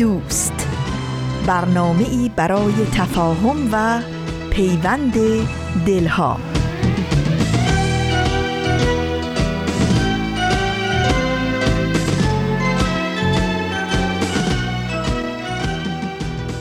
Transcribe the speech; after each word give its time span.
دوست. 0.00 0.68
برنامه 1.46 2.08
ای 2.08 2.30
برای 2.36 2.72
تفاهم 2.94 3.68
و 3.72 4.02
پیوند 4.50 5.14
دلها. 5.86 6.40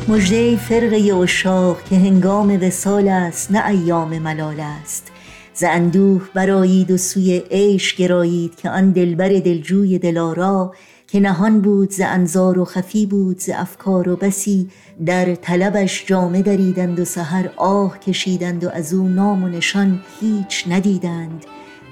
مجده 0.08 0.58
فرقه 0.58 1.14
اشاق 1.14 1.84
که 1.84 1.96
هنگام 1.96 2.62
وسال 2.62 3.08
است 3.08 3.52
نه 3.52 3.68
ایام 3.68 4.20
ملال 4.20 4.60
است. 4.60 5.12
ز 5.54 5.64
اندوه 5.64 6.30
برایید 6.34 6.92
و 6.92 6.98
سوی 6.98 7.44
عیش 7.52 7.96
گرایید 7.96 8.56
که 8.56 8.70
آن 8.70 8.92
دلبر 8.92 9.30
دلجوی 9.30 10.00
دلارا 10.00 10.74
که 11.12 11.20
نهان 11.20 11.62
بود 11.62 11.92
ز 11.92 12.02
انظار 12.04 12.60
و 12.60 12.66
خفی 12.66 13.06
بود 13.06 13.40
ز 13.40 13.50
افکار 13.54 14.10
و 14.10 14.16
بسی 14.16 14.70
در 15.06 15.36
طلبش 15.36 16.06
جامه 16.06 16.42
دریدند 16.42 17.00
و 17.00 17.06
سحر 17.06 17.50
آه 17.56 18.00
کشیدند 18.00 18.64
و 18.64 18.70
از 18.70 18.94
او 18.94 19.08
نام 19.08 19.44
و 19.44 19.48
نشان 19.48 20.02
هیچ 20.22 20.66
ندیدند. 20.70 21.46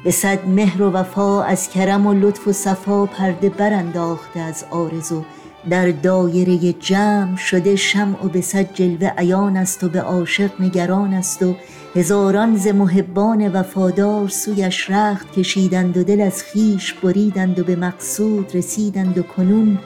به 0.03 0.11
صد 0.11 0.47
مهر 0.47 0.81
و 0.81 0.91
وفا 0.91 1.43
از 1.43 1.69
کرم 1.69 2.07
و 2.07 2.13
لطف 2.13 2.47
و 2.47 2.53
صفا 2.53 3.05
پرده 3.05 3.49
برانداخته 3.49 4.39
از 4.39 4.65
آرزو. 4.71 5.23
در 5.69 5.91
دایره 5.91 6.73
جمع 6.73 7.35
شده 7.37 7.75
شمع 7.75 8.25
و 8.25 8.29
به 8.29 8.41
صد 8.41 8.73
جلوه 8.73 9.07
عیان 9.17 9.57
است 9.57 9.83
و 9.83 9.89
به 9.89 10.01
عاشق 10.01 10.61
نگران 10.61 11.13
است 11.13 11.43
و 11.43 11.55
هزاران 11.97 12.55
ز 12.57 12.67
محبان 12.67 13.47
وفادار 13.47 14.27
سویش 14.27 14.89
رخت 14.89 15.31
کشیدند 15.31 15.97
و 15.97 16.03
دل 16.03 16.21
از 16.21 16.43
خیش 16.43 16.93
بریدند 16.93 17.59
و 17.59 17.63
به 17.63 17.75
مقصود 17.75 18.55
رسیدند 18.55 19.17
و 19.17 19.21
کنون 19.23 19.77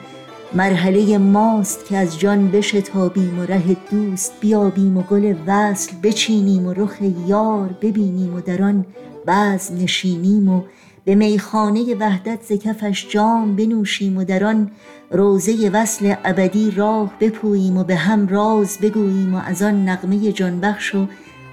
مرحله 0.54 1.18
ماست 1.18 1.86
که 1.86 1.96
از 1.96 2.18
جان 2.18 2.50
بشتابیم 2.50 3.38
و 3.38 3.42
ره 3.42 3.76
دوست 3.90 4.32
بیابیم 4.40 4.96
و 4.96 5.02
گل 5.02 5.34
وصل 5.46 5.92
بچینیم 6.02 6.66
و 6.66 6.72
رخ 6.72 6.96
یار 7.26 7.70
ببینیم 7.82 8.34
و 8.34 8.40
در 8.40 8.62
آن 8.62 8.86
بعض 9.26 9.72
نشینیم 9.72 10.48
و 10.48 10.62
به 11.04 11.14
میخانه 11.14 11.94
وحدت 11.94 12.42
ز 12.42 12.52
کفش 12.52 13.06
جام 13.10 13.56
بنوشیم 13.56 14.16
و 14.16 14.24
در 14.24 14.44
آن 14.44 14.70
روزه 15.10 15.70
وصل 15.72 16.14
ابدی 16.24 16.70
راه 16.70 17.12
بپوییم 17.20 17.76
و 17.76 17.84
به 17.84 17.96
هم 17.96 18.28
راز 18.28 18.78
بگوییم 18.78 19.34
و 19.34 19.40
از 19.46 19.62
آن 19.62 19.88
نغمه 19.88 20.32
جانبخش 20.32 20.94
و 20.94 21.06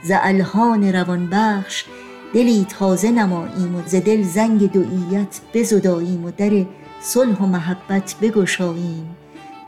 ز 0.04 0.12
الهان 0.14 0.94
روانبخش 0.94 1.86
دلی 2.34 2.66
تازه 2.70 3.12
نماییم 3.12 3.76
و 3.76 3.82
ز 3.86 3.96
دل 3.96 4.24
زنگ 4.24 4.72
دوییت 4.72 5.40
بزداییم 5.54 6.26
و 6.26 6.32
در 6.32 6.66
صلح 7.02 7.38
و 7.38 7.46
محبت 7.46 8.16
بگشاییم 8.22 9.18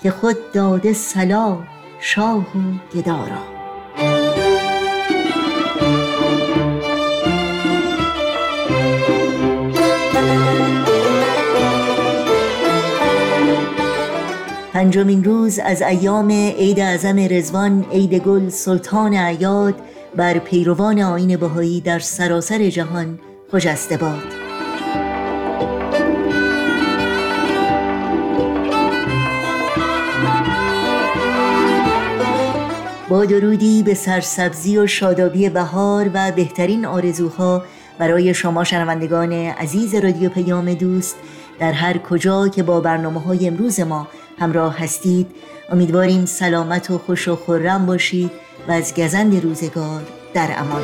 که 0.04 0.12
خود 0.12 0.52
داده 0.54 0.94
صلاح 0.94 1.59
شاه 2.00 2.38
و 2.38 2.98
گدارا. 2.98 3.62
پنجمین 14.74 15.24
روز 15.24 15.59
از 15.59 15.81
ایام 15.81 16.31
عید 16.31 16.80
اعظم 16.80 17.19
رزوان 17.19 17.86
عید 17.92 18.13
گل 18.13 18.50
سلطان 18.50 19.13
عیاد 19.13 19.75
بر 20.16 20.40
پیروان 20.40 21.00
آین 21.02 21.38
بهایی 21.38 21.82
در 21.82 22.00
سراسر 22.00 22.70
جهان 22.70 23.20
خجسته 23.52 23.98
باد. 23.98 24.24
با 33.10 33.26
درودی 33.26 33.84
به 33.84 33.94
سرسبزی 33.94 34.78
و 34.78 34.88
شادابی 34.88 35.50
بهار 35.50 36.10
و 36.14 36.32
بهترین 36.32 36.86
آرزوها 36.86 37.64
برای 38.00 38.34
شما 38.34 38.64
شنوندگان 38.64 39.32
عزیز 39.34 39.96
رادیو 39.96 40.30
پیام 40.30 40.74
دوست 40.74 41.16
در 41.60 41.72
هر 41.72 41.98
کجا 41.98 42.48
که 42.48 42.64
با 42.64 42.80
برنامه 42.80 43.20
های 43.20 43.48
امروز 43.48 43.80
ما 43.80 44.08
همراه 44.40 44.78
هستید 44.80 45.28
امیدواریم 45.70 46.26
سلامت 46.26 46.92
و 46.92 46.98
خوش 46.98 47.28
و 47.28 47.36
خورم 47.36 47.86
باشید. 47.86 48.32
و 48.68 48.72
از 48.72 48.94
گزند 48.96 49.44
روزگار 49.44 50.02
در 50.34 50.50
امان. 50.58 50.82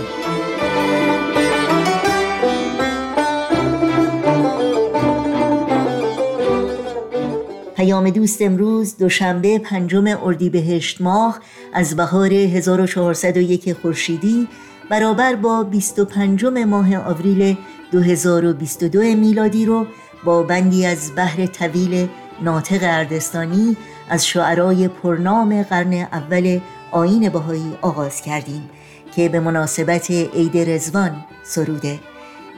پیام 7.76 8.10
دوست 8.10 8.42
امروز 8.42 8.98
دوشنبه 8.98 9.60
پنجم 9.60 10.18
اردیبهشت 10.24 11.02
ماه 11.02 11.40
از 11.74 11.96
بهار 11.96 12.34
1401 12.34 13.74
خورشیدی 13.74 14.48
برابر 14.90 15.36
با 15.36 15.64
25 15.64 16.46
ماه 16.46 16.98
آوریل 16.98 17.58
2022 17.92 19.00
میلادی 19.00 19.66
رو 19.66 19.86
با 20.26 20.44
بندی 20.44 20.86
از 20.86 21.12
بحر 21.16 21.46
طویل 21.46 22.08
ناطق 22.42 22.80
اردستانی 22.82 23.78
از 24.10 24.28
شعرای 24.28 24.88
پرنام 24.88 25.64
قرن 25.64 25.94
اول 25.94 26.60
آین 26.92 27.30
بهایی 27.30 27.78
آغاز 27.82 28.22
کردیم 28.22 28.70
که 29.16 29.30
به 29.30 29.40
مناسبت 29.40 30.12
عید 30.12 30.58
رزوان 30.58 31.26
سروده. 31.44 32.00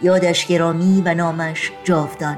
یادش 0.03 0.47
گرامی 0.47 1.01
و 1.05 1.13
نامش 1.13 1.71
جاودان. 1.83 2.37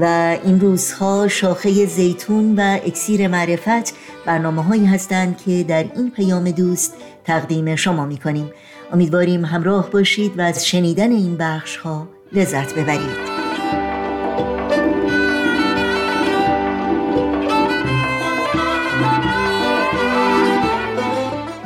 و 0.00 0.36
این 0.44 0.60
روزها 0.60 1.28
شاخه 1.28 1.86
زیتون 1.86 2.54
و 2.56 2.78
اکسیر 2.86 3.28
معرفت 3.28 3.94
برنامه 4.26 4.64
هایی 4.64 4.86
هستند 4.86 5.38
که 5.38 5.64
در 5.68 5.84
این 5.96 6.10
پیام 6.10 6.50
دوست 6.50 6.94
تقدیم 7.24 7.76
شما 7.76 8.06
می 8.06 8.16
کنیم 8.16 8.50
امیدواریم 8.92 9.44
همراه 9.44 9.90
باشید 9.90 10.38
و 10.38 10.42
از 10.42 10.66
شنیدن 10.66 11.10
این 11.10 11.36
بخش 11.36 11.76
ها 11.76 12.08
لذت 12.32 12.74
ببرید. 12.74 13.27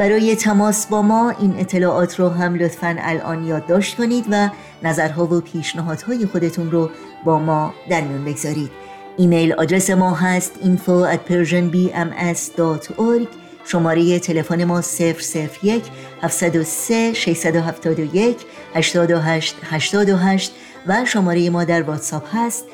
برای 0.03 0.37
تماس 0.37 0.87
با 0.87 1.03
ما 1.03 1.31
این 1.31 1.55
اطلاعات 1.59 2.21
رو 2.21 2.29
هم 2.29 2.55
لطفا 2.55 2.97
الان 2.99 3.45
یادداشت 3.45 3.97
کنید 3.97 4.25
و 4.31 4.49
نظرها 4.83 5.27
و 5.27 5.41
پیشنهادهای 5.41 6.27
خودتون 6.27 6.71
رو 6.71 6.91
با 7.25 7.39
ما 7.39 7.75
در 7.91 8.01
میون 8.01 8.25
بگذارید. 8.25 8.71
ایمیل 9.17 9.53
آدرس 9.53 9.91
ما 9.91 10.15
هست 10.15 10.53
info 10.63 11.15
at 11.15 11.19
persianbms.org 11.31 13.29
شماره 13.65 14.19
تلفن 14.19 14.65
ما 14.65 14.83
001 14.83 15.85
703 16.23 17.13
671 17.13 18.37
828 18.75 19.57
828 19.63 20.53
و 20.87 21.05
شماره 21.05 21.51
ما 21.51 21.65
در 21.65 21.83
واتساپ 21.83 22.25
هست 22.33 22.65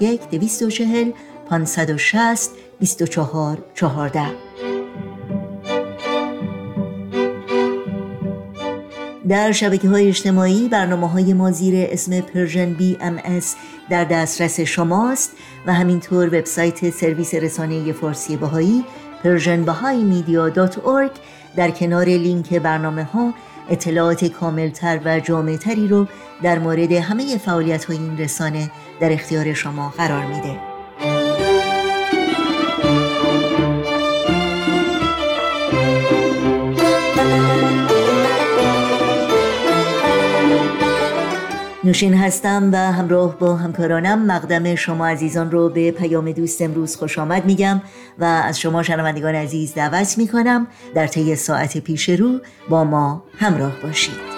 001 0.00 0.30
240 0.30 1.10
560 1.50 2.50
24 2.80 3.58
14 3.74 4.43
در 9.28 9.52
شبکه 9.52 9.88
های 9.88 10.08
اجتماعی 10.08 10.68
برنامه 10.68 11.08
های 11.08 11.32
ما 11.32 11.50
زیر 11.50 11.88
اسم 11.90 12.20
Persian 12.20 12.72
BMS 12.72 13.56
در 13.90 14.04
دسترس 14.04 14.60
شماست 14.60 15.32
و 15.66 15.74
همینطور 15.74 16.26
وبسایت 16.26 16.90
سرویس 16.90 17.34
رسانه 17.34 17.92
فارسی 17.92 18.36
بهایی 18.36 18.84
Persian 19.24 19.64
در 21.56 21.70
کنار 21.70 22.04
لینک 22.04 22.54
برنامه 22.54 23.04
ها 23.04 23.34
اطلاعات 23.70 24.24
کاملتر 24.24 25.00
و 25.04 25.20
جامعتری 25.20 25.88
رو 25.88 26.06
در 26.42 26.58
مورد 26.58 26.92
همه 26.92 27.38
فعالیت 27.38 27.84
های 27.84 27.96
این 27.96 28.18
رسانه 28.18 28.70
در 29.00 29.12
اختیار 29.12 29.52
شما 29.52 29.94
قرار 29.96 30.26
میده. 30.26 30.73
نوشین 41.84 42.14
هستم 42.14 42.70
و 42.72 42.76
همراه 42.76 43.38
با 43.38 43.56
همکارانم 43.56 44.26
مقدم 44.26 44.74
شما 44.74 45.06
عزیزان 45.06 45.50
رو 45.50 45.68
به 45.68 45.90
پیام 45.90 46.32
دوست 46.32 46.62
امروز 46.62 46.96
خوش 46.96 47.18
آمد 47.18 47.44
میگم 47.44 47.82
و 48.18 48.24
از 48.24 48.60
شما 48.60 48.82
شنوندگان 48.82 49.34
عزیز 49.34 49.74
دعوت 49.74 50.18
می‌کنم 50.18 50.66
در 50.94 51.06
طی 51.06 51.36
ساعت 51.36 51.78
پیش 51.78 52.08
رو 52.08 52.40
با 52.68 52.84
ما 52.84 53.22
همراه 53.38 53.72
باشید. 53.82 54.33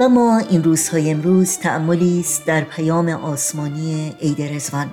و 0.00 0.08
ما 0.08 0.38
این 0.38 0.64
روزهای 0.64 1.10
امروز 1.10 1.58
تأملی 1.58 2.20
است 2.20 2.46
در 2.46 2.60
پیام 2.60 3.08
آسمانی 3.08 4.16
عید 4.20 4.42
رزوان 4.42 4.90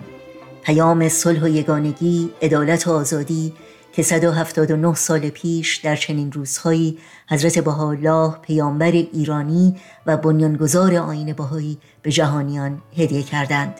پیام 0.63 1.09
صلح 1.09 1.43
و 1.43 1.47
یگانگی 1.47 2.29
عدالت 2.41 2.87
و 2.87 2.91
آزادی 2.91 3.53
که 3.93 4.03
179 4.03 4.95
سال 4.95 5.29
پیش 5.29 5.77
در 5.77 5.95
چنین 5.95 6.31
روزهایی 6.31 6.97
حضرت 7.29 7.59
بهاءالله 7.59 8.35
پیامبر 8.41 8.91
ایرانی 8.91 9.75
و 10.05 10.17
بنیانگذار 10.17 10.95
آین 10.95 11.33
بهایی 11.33 11.77
به 12.01 12.11
جهانیان 12.11 12.81
هدیه 12.97 13.23
کردند. 13.23 13.73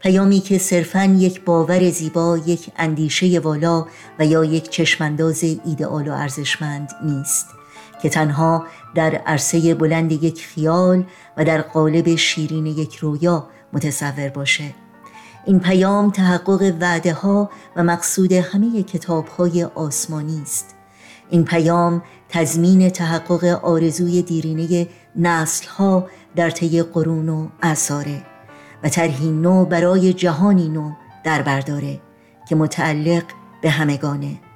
پیامی 0.00 0.40
که 0.40 0.58
صرفاً 0.58 1.04
یک 1.04 1.44
باور 1.44 1.90
زیبا 1.90 2.38
یک 2.46 2.70
اندیشه 2.76 3.40
والا 3.40 3.86
و 4.18 4.26
یا 4.26 4.44
یک 4.44 4.70
چشمانداز 4.70 5.42
ایدئال 5.42 6.08
و 6.08 6.12
ارزشمند 6.12 6.90
نیست. 7.04 7.59
که 8.02 8.08
تنها 8.08 8.64
در 8.94 9.14
عرصه 9.14 9.74
بلند 9.74 10.12
یک 10.12 10.46
خیال 10.46 11.04
و 11.36 11.44
در 11.44 11.60
قالب 11.60 12.14
شیرین 12.14 12.66
یک 12.66 12.96
رویا 12.96 13.48
متصور 13.72 14.28
باشه. 14.28 14.74
این 15.46 15.60
پیام 15.60 16.10
تحقق 16.10 16.74
وعده 16.80 17.12
ها 17.12 17.50
و 17.76 17.82
مقصود 17.82 18.32
همه 18.32 18.82
کتاب 18.82 19.28
های 19.28 19.64
آسمانی 19.64 20.42
است. 20.42 20.74
این 21.30 21.44
پیام 21.44 22.02
تضمین 22.28 22.90
تحقق 22.90 23.44
آرزوی 23.64 24.22
دیرینه 24.22 24.88
نسل 25.16 25.66
ها 25.66 26.06
در 26.36 26.50
طی 26.50 26.82
قرون 26.82 27.28
و 27.28 27.48
اثاره 27.62 28.22
و 28.82 28.88
طرحی 28.88 29.30
نو 29.30 29.64
برای 29.64 30.12
جهانی 30.12 30.68
نو 30.68 30.92
در 31.24 31.42
برداره 31.42 32.00
که 32.48 32.54
متعلق 32.54 33.24
به 33.62 33.70
همگانه. 33.70 34.49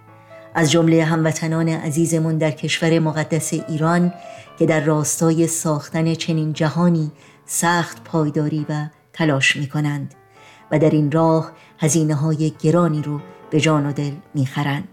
از 0.54 0.70
جمله 0.70 1.04
هموطنان 1.04 1.68
عزیزمون 1.68 2.38
در 2.38 2.50
کشور 2.50 2.98
مقدس 2.98 3.52
ایران 3.52 4.12
که 4.58 4.66
در 4.66 4.80
راستای 4.80 5.46
ساختن 5.46 6.14
چنین 6.14 6.52
جهانی 6.52 7.12
سخت 7.46 8.04
پایداری 8.04 8.66
و 8.68 8.86
تلاش 9.12 9.56
می 9.56 9.66
کنند 9.66 10.14
و 10.70 10.78
در 10.78 10.90
این 10.90 11.12
راه 11.12 11.52
هزینه 11.78 12.14
های 12.14 12.52
گرانی 12.60 13.02
رو 13.02 13.20
به 13.50 13.60
جان 13.60 13.86
و 13.86 13.92
دل 13.92 14.12
می 14.34 14.46
خرند. 14.46 14.88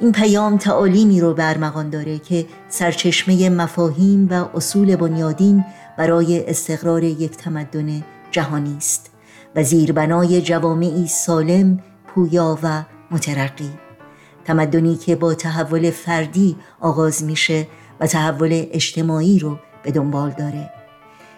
این 0.00 0.12
پیام 0.12 0.56
تعالیمی 0.56 1.20
رو 1.20 1.34
برمغان 1.34 1.90
داره 1.90 2.18
که 2.18 2.46
سرچشمه 2.68 3.50
مفاهیم 3.50 4.28
و 4.30 4.48
اصول 4.54 4.96
بنیادین 4.96 5.64
برای 5.98 6.50
استقرار 6.50 7.04
یک 7.04 7.30
تمدن 7.30 8.02
جهانی 8.30 8.76
است 8.76 9.10
و 9.56 9.62
زیربنای 9.62 10.42
جوامعی 10.42 11.06
سالم، 11.06 11.80
پویا 12.06 12.58
و 12.62 12.82
مترقی 13.10 13.70
تمدنی 14.48 14.96
که 14.96 15.16
با 15.16 15.34
تحول 15.34 15.90
فردی 15.90 16.56
آغاز 16.80 17.24
میشه 17.24 17.66
و 18.00 18.06
تحول 18.06 18.66
اجتماعی 18.72 19.38
رو 19.38 19.58
به 19.82 19.90
دنبال 19.90 20.30
داره. 20.30 20.70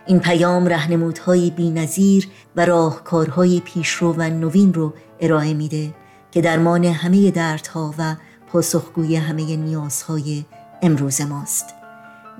این 0.06 0.20
پیام 0.20 0.66
رهنمودهای 0.66 1.50
بینظیر 1.50 2.28
و 2.56 2.64
راهکارهای 2.64 3.60
پیشرو 3.60 4.14
و 4.18 4.22
نوین 4.22 4.74
رو 4.74 4.94
ارائه 5.20 5.54
میده 5.54 5.94
که 6.30 6.40
درمان 6.40 6.84
همه 6.84 7.30
دردها 7.30 7.94
و 7.98 8.16
پاسخگوی 8.48 9.16
همه 9.16 9.56
نیازهای 9.56 10.44
امروز 10.82 11.20
ماست. 11.20 11.66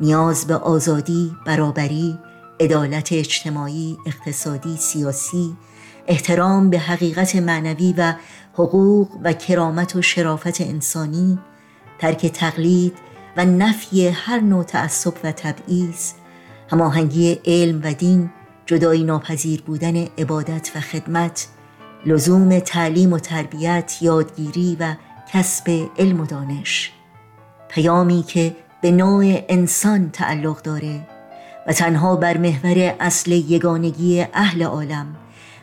نیاز 0.00 0.46
به 0.46 0.55
آزادی، 0.55 1.32
برابری، 1.46 2.19
عدالت 2.61 3.12
اجتماعی، 3.12 3.99
اقتصادی، 4.06 4.76
سیاسی، 4.76 5.56
احترام 6.06 6.70
به 6.70 6.78
حقیقت 6.78 7.37
معنوی 7.37 7.94
و 7.99 8.14
حقوق 8.61 9.09
و 9.25 9.33
کرامت 9.33 9.97
و 9.97 10.03
شرافت 10.03 10.61
انسانی 10.61 11.39
ترک 11.99 12.27
تقلید 12.27 12.99
و 13.37 13.45
نفی 13.45 14.09
هر 14.09 14.41
نوع 14.41 14.65
تعصب 14.65 15.15
و 15.25 15.33
تبعیض 15.33 16.12
هماهنگی 16.71 17.41
علم 17.45 17.81
و 17.85 17.93
دین 17.93 18.31
جدایی 18.67 19.05
ناپذیر 19.05 19.62
بودن 19.62 19.97
عبادت 19.97 20.71
و 20.77 20.81
خدمت 20.81 21.49
لزوم 22.07 22.59
تعلیم 22.59 23.12
و 23.12 23.19
تربیت 23.19 23.99
یادگیری 24.01 24.77
و 24.81 24.95
کسب 25.33 25.89
علم 25.99 26.21
و 26.21 26.27
دانش. 26.27 26.93
پیامی 27.69 28.23
که 28.23 28.56
به 28.83 28.91
نوع 28.91 29.45
انسان 29.49 30.11
تعلق 30.11 30.63
داره 30.63 31.06
و 31.67 31.73
تنها 31.73 32.17
بر 32.17 32.37
محور 32.37 32.95
اصل 33.01 33.33
یگانگی 33.33 34.27
اهل 34.33 34.63
عالم 34.63 35.17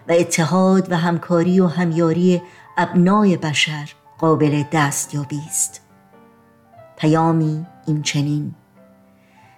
و 0.07 0.11
اتحاد 0.11 0.91
و 0.91 0.95
همکاری 0.95 1.59
و 1.59 1.67
همیاری 1.67 2.41
ابنای 2.79 3.37
بشر 3.37 3.89
قابل 4.17 4.63
دستیابی 4.71 5.41
است. 5.47 5.81
پیامی 6.97 7.65
این 7.87 8.01
چنین 8.01 8.55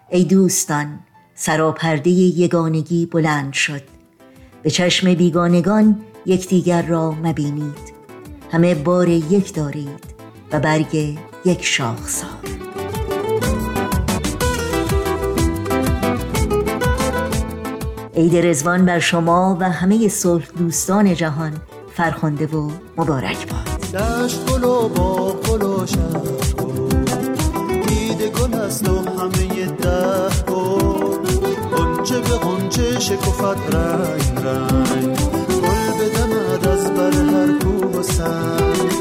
ای 0.09 0.23
دوستان 0.23 0.99
سراپرده 1.35 2.09
یگانگی 2.09 3.05
بلند 3.05 3.53
شد. 3.53 3.81
به 4.63 4.69
چشم 4.69 5.13
بیگانگان 5.13 5.99
یکدیگر 6.25 6.81
را 6.81 7.11
مبینید. 7.11 7.93
همه 8.51 8.75
بار 8.75 9.09
یک 9.09 9.53
دارید 9.53 10.05
و 10.51 10.59
برگ 10.59 11.17
یک 11.45 11.65
شاخسار. 11.65 12.29
عید 18.15 18.37
رزوان 18.37 18.85
بر 18.85 18.99
شما 18.99 19.57
و 19.59 19.69
همه 19.71 20.07
صلح 20.07 20.45
دوستان 20.57 21.13
جهان 21.13 21.61
فرخنده 21.99 22.45
و 22.45 22.71
مبارک 22.97 23.47
باد. 23.49 24.01
دشت 24.01 24.45
گل 24.45 24.63
و 24.63 24.89
با 24.89 25.33
گل 25.33 25.61
و 25.61 25.85
دیده 27.87 28.29
گل 28.29 28.53
است 28.53 28.89
و 28.89 28.97
همه 28.97 29.65
ده 29.65 30.29
گل. 30.47 31.17
قنچه 31.75 32.19
به 32.19 32.37
قنچه 32.37 32.99
شکفت 32.99 33.75
رنگ 33.75 34.45
رنگ. 34.45 35.17
گل 35.61 35.91
بدمد 35.99 36.67
از 36.67 36.93
بر 36.93 37.13
هر 37.13 37.59
کوه 37.59 37.99
و 37.99 38.03
سنگ. 38.03 38.91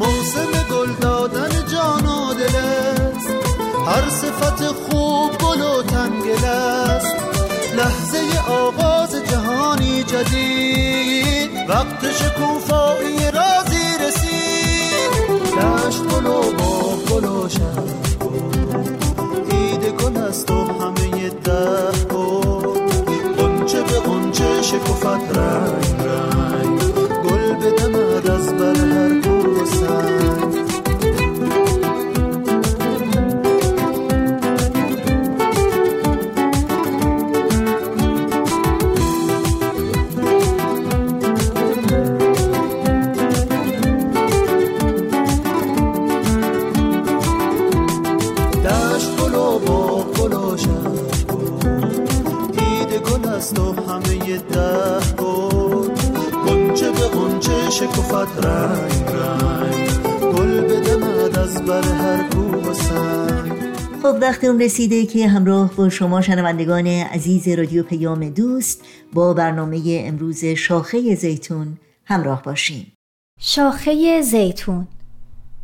موسم 0.00 0.52
گل 0.70 0.92
دادن 1.00 1.66
جان 1.72 2.06
و 2.06 2.34
دل 2.34 2.56
است. 2.56 3.28
هر 3.86 4.08
صفت 4.08 4.62
خوب 4.62 5.30
گل 5.38 5.62
و 5.62 5.82
تنگل 5.82 6.44
است. 6.44 7.16
لحظه 7.76 8.18
آغاز 8.50 9.14
جهانی 9.30 10.02
جدید. 10.02 11.07
شکوفایی 12.18 13.30
رازی 13.30 13.86
رسید. 14.06 15.10
دشت 15.56 16.02
گل 16.02 16.26
با 16.58 16.96
گل 17.10 17.26
عید 19.50 19.84
گل 19.84 20.16
است 20.16 20.50
و 20.50 20.54
همه 20.54 21.28
ده 21.28 21.92
گل 22.10 22.78
قنچه 23.36 23.82
به 23.82 24.00
قنچه 24.00 24.62
شکوفت 24.62 25.36
رنگ. 25.36 25.87
شکفت 57.98 58.46
رنگ 58.46 59.08
رنگ. 59.08 59.88
گل 60.36 60.60
بدمد 60.60 61.38
از 61.38 61.64
بر 61.64 61.82
هر 61.82 62.28
کو 62.28 62.72
خب 64.02 64.18
وقت 64.22 64.44
اون 64.44 64.60
رسیده 64.62 65.06
که 65.06 65.28
همراه 65.28 65.74
با 65.76 65.88
شما 65.88 66.20
شنوندگان 66.20 66.86
عزیز 66.86 67.48
رادیو 67.48 67.82
پیام 67.82 68.28
دوست 68.28 68.84
با 69.12 69.34
برنامه 69.34 70.02
امروز 70.06 70.44
شاخه 70.44 71.14
زیتون 71.14 71.78
همراه 72.04 72.42
باشیم. 72.42 72.92
شاخه 73.40 74.22
زیتون 74.22 74.86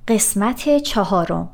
قسمت 0.09 0.79
چهارم. 0.79 1.49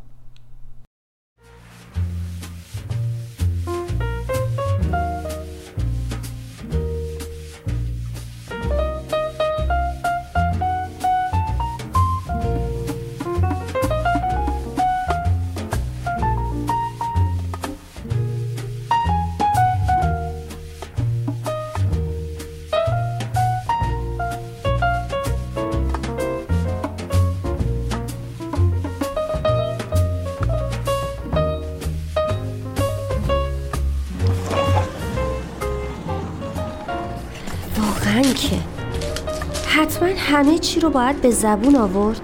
حتما 40.00 40.14
همه 40.16 40.58
چی 40.58 40.80
رو 40.80 40.90
باید 40.90 41.20
به 41.20 41.30
زبون 41.30 41.76
آورد. 41.76 42.20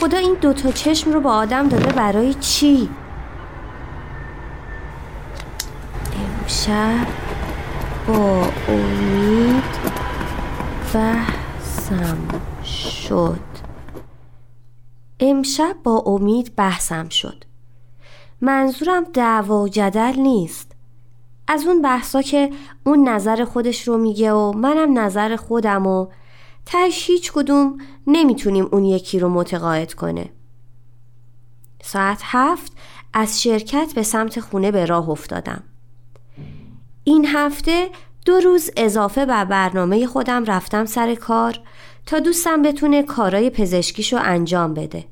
خدا 0.00 0.18
این 0.18 0.36
دوتا 0.40 0.72
چشم 0.72 1.12
رو 1.12 1.20
با 1.20 1.32
آدم 1.32 1.68
داده 1.68 1.92
برای 1.92 2.34
چی؟ 2.34 2.88
امشب 6.42 7.06
با 8.08 8.46
امید 8.68 9.64
بحثم 10.94 12.18
شد. 12.64 13.40
امشب 15.20 15.76
با 15.84 16.02
امید 16.06 16.56
بحثم 16.56 17.08
شد. 17.08 17.44
منظورم 18.40 19.04
دعوا 19.12 19.62
و 19.62 19.68
جدل 19.68 20.14
نیست. 20.16 20.72
از 21.48 21.66
اون 21.66 21.82
بحثا 21.82 22.22
که 22.22 22.50
اون 22.84 23.08
نظر 23.08 23.44
خودش 23.44 23.88
رو 23.88 23.98
میگه 23.98 24.32
و 24.32 24.52
منم 24.52 24.98
نظر 24.98 25.36
خودم 25.36 25.86
و 25.86 26.06
تش 26.66 27.10
هیچ 27.10 27.32
کدوم 27.32 27.78
نمی‌تونیم 28.06 28.68
اون 28.72 28.84
یکی 28.84 29.18
رو 29.18 29.28
متقاعد 29.28 29.94
کنه. 29.94 30.30
ساعت 31.82 32.20
هفت 32.22 32.72
از 33.12 33.42
شرکت 33.42 33.92
به 33.94 34.02
سمت 34.02 34.40
خونه 34.40 34.70
به 34.70 34.86
راه 34.86 35.10
افتادم. 35.10 35.62
این 37.04 37.26
هفته 37.26 37.90
دو 38.26 38.40
روز 38.40 38.70
اضافه 38.76 39.26
بر 39.26 39.44
برنامه 39.44 40.06
خودم 40.06 40.44
رفتم 40.44 40.84
سر 40.84 41.14
کار 41.14 41.60
تا 42.06 42.18
دوستم 42.18 42.62
بتونه 42.62 43.02
کارای 43.02 43.50
پزشکیشو 43.50 44.18
انجام 44.20 44.74
بده. 44.74 45.04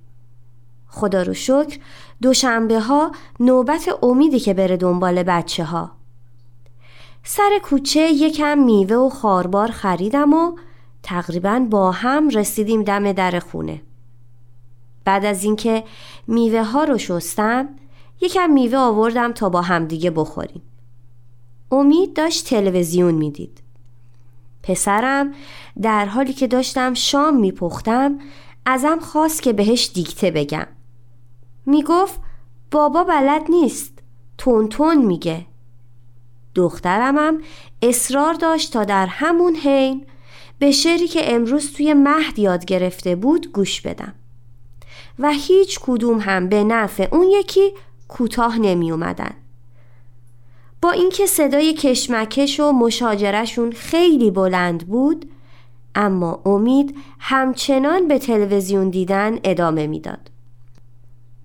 خدا 0.86 1.22
رو 1.22 1.34
شکر 1.34 1.78
دوشنبه 2.22 2.80
ها 2.80 3.12
نوبت 3.40 3.88
امیدی 4.02 4.40
که 4.40 4.54
بره 4.54 4.76
دنبال 4.76 5.22
بچه 5.22 5.64
ها 5.64 5.90
سر 7.24 7.58
کوچه 7.62 8.00
یکم 8.00 8.58
میوه 8.58 8.96
و 8.96 9.08
خاربار 9.08 9.70
خریدم 9.70 10.32
و 10.34 10.56
تقریبا 11.02 11.66
با 11.70 11.90
هم 11.90 12.28
رسیدیم 12.28 12.82
دم 12.82 13.12
در 13.12 13.38
خونه. 13.38 13.82
بعد 15.04 15.24
از 15.24 15.44
اینکه 15.44 15.84
میوه 16.26 16.62
ها 16.62 16.84
رو 16.84 16.98
شستم 16.98 17.68
یکم 18.20 18.50
میوه 18.50 18.78
آوردم 18.78 19.32
تا 19.32 19.48
با 19.48 19.62
همدیگه 19.62 20.10
بخوریم. 20.10 20.62
امید 21.70 22.14
داشت 22.14 22.46
تلویزیون 22.46 23.14
می‌دید. 23.14 23.62
پسرم 24.62 25.34
در 25.82 26.06
حالی 26.06 26.32
که 26.32 26.46
داشتم 26.46 26.94
شام 26.94 27.36
میپختم 27.36 28.18
ازم 28.66 28.98
خواست 29.00 29.42
که 29.42 29.52
بهش 29.52 29.90
دیکته 29.94 30.30
بگم. 30.30 30.66
می‌گفت 31.66 32.20
بابا 32.70 33.04
بلد 33.04 33.42
نیست 33.48 33.98
تون 34.38 34.68
تون 34.68 35.04
میگه. 35.04 35.46
دخترم 36.54 37.18
هم 37.18 37.40
اصرار 37.82 38.34
داشت 38.34 38.72
تا 38.72 38.84
در 38.84 39.06
همون 39.06 39.54
حین 39.54 40.06
به 40.62 40.70
شعری 40.70 41.08
که 41.08 41.34
امروز 41.34 41.72
توی 41.72 41.94
مهد 41.94 42.38
یاد 42.38 42.64
گرفته 42.64 43.16
بود 43.16 43.52
گوش 43.52 43.80
بدم 43.80 44.12
و 45.18 45.30
هیچ 45.30 45.78
کدوم 45.82 46.18
هم 46.20 46.48
به 46.48 46.64
نفع 46.64 47.08
اون 47.12 47.26
یکی 47.30 47.72
کوتاه 48.08 48.58
نمی 48.58 48.92
اومدن. 48.92 49.34
با 50.82 50.90
اینکه 50.90 51.26
صدای 51.26 51.74
کشمکش 51.74 52.60
و 52.60 52.72
مشاجرشون 52.72 53.72
خیلی 53.72 54.30
بلند 54.30 54.86
بود 54.86 55.30
اما 55.94 56.42
امید 56.46 56.96
همچنان 57.18 58.08
به 58.08 58.18
تلویزیون 58.18 58.90
دیدن 58.90 59.38
ادامه 59.44 59.86
می‌داد. 59.86 60.30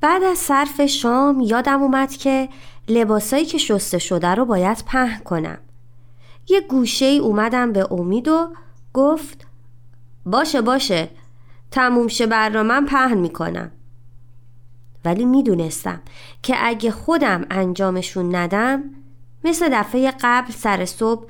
بعد 0.02 0.24
از 0.24 0.38
صرف 0.38 0.86
شام 0.86 1.42
یادم 1.42 1.82
اومد 1.82 2.12
که 2.12 2.50
لباسایی 2.88 3.46
که 3.46 3.58
شسته 3.58 3.98
شده 3.98 4.28
رو 4.28 4.46
باید 4.46 4.84
پهن 4.88 5.20
کنم. 5.24 5.58
یه 6.50 6.62
گوشه 6.62 7.06
ای 7.06 7.20
اومدم 7.20 7.72
به 7.72 7.94
امید 7.94 8.28
و 8.28 8.48
گفت 8.98 9.48
باشه 10.25 10.62
باشه 10.62 11.10
تموم 11.72 12.08
شه 12.08 12.27
برنامه 12.27 12.82
پهن 12.82 13.18
می‌کنم. 13.18 13.72
ولی 15.06 15.25
می‌دونستم 15.25 16.01
که 16.44 16.56
اگه 16.60 16.92
خودم 16.92 17.46
انجامشون 17.50 18.36
ندم 18.36 18.84
مثل 19.44 19.70
دفعه 19.72 20.13
قبل 20.22 20.51
سر 20.51 20.86
صبح 20.86 21.27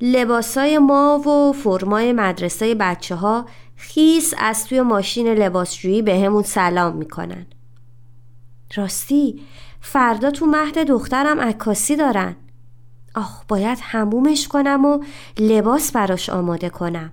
لباسای 0.00 0.78
ما 0.78 1.18
و 1.18 1.52
فرمای 1.52 2.12
مدرسه 2.12 2.74
بچه 2.74 3.14
ها 3.14 3.46
خیس 3.76 4.34
از 4.38 4.66
توی 4.66 4.80
ماشین 4.80 5.28
لباسجویی 5.28 6.02
به 6.02 6.20
همون 6.20 6.42
سلام 6.42 6.96
می‌کنن. 6.96 7.46
راستی 8.76 9.40
فردا 9.80 10.30
تو 10.30 10.46
مهد 10.46 10.78
دخترم 10.78 11.40
عکاسی 11.40 11.96
دارن 11.96 12.36
آخ 13.18 13.44
باید 13.48 13.78
همومش 13.82 14.48
کنم 14.48 14.84
و 14.84 15.04
لباس 15.38 15.92
براش 15.92 16.30
آماده 16.30 16.70
کنم 16.70 17.12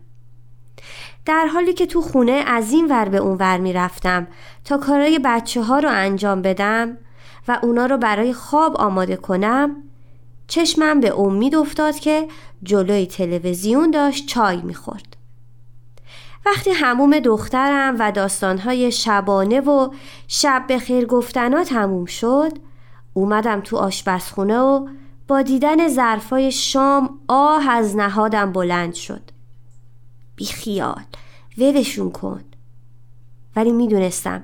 در 1.25 1.45
حالی 1.45 1.73
که 1.73 1.85
تو 1.85 2.01
خونه 2.01 2.31
از 2.31 2.71
این 2.71 2.87
ور 2.89 3.09
به 3.09 3.17
اون 3.17 3.37
ور 3.39 3.57
می 3.57 3.73
رفتم 3.73 4.27
تا 4.65 4.77
کارای 4.77 5.19
بچه 5.23 5.61
ها 5.63 5.79
رو 5.79 5.89
انجام 5.91 6.41
بدم 6.41 6.97
و 7.47 7.59
اونا 7.63 7.85
رو 7.85 7.97
برای 7.97 8.33
خواب 8.33 8.77
آماده 8.77 9.15
کنم 9.15 9.75
چشمم 10.47 10.99
به 10.99 11.19
امید 11.19 11.55
افتاد 11.55 11.95
که 11.95 12.27
جلوی 12.63 13.05
تلویزیون 13.05 13.91
داشت 13.91 14.27
چای 14.27 14.61
می‌خورد. 14.61 15.17
وقتی 16.45 16.71
هموم 16.71 17.19
دخترم 17.19 17.95
و 17.99 18.11
داستانهای 18.11 18.91
شبانه 18.91 19.61
و 19.61 19.89
شب 20.27 20.65
به 20.67 20.79
خیر 20.79 21.05
گفتنا 21.05 21.63
تموم 21.63 22.05
شد 22.05 22.51
اومدم 23.13 23.61
تو 23.61 23.77
آشپزخونه 23.77 24.59
و 24.59 24.87
با 25.27 25.41
دیدن 25.41 25.87
ظرفای 25.87 26.51
شام 26.51 27.19
آه 27.27 27.69
از 27.69 27.95
نهادم 27.95 28.51
بلند 28.51 28.93
شد 28.93 29.21
بی 30.35 30.45
خیال 30.45 31.03
ولشون 31.57 32.11
کن 32.11 32.41
ولی 33.55 33.71
می‌دونستم 33.71 34.43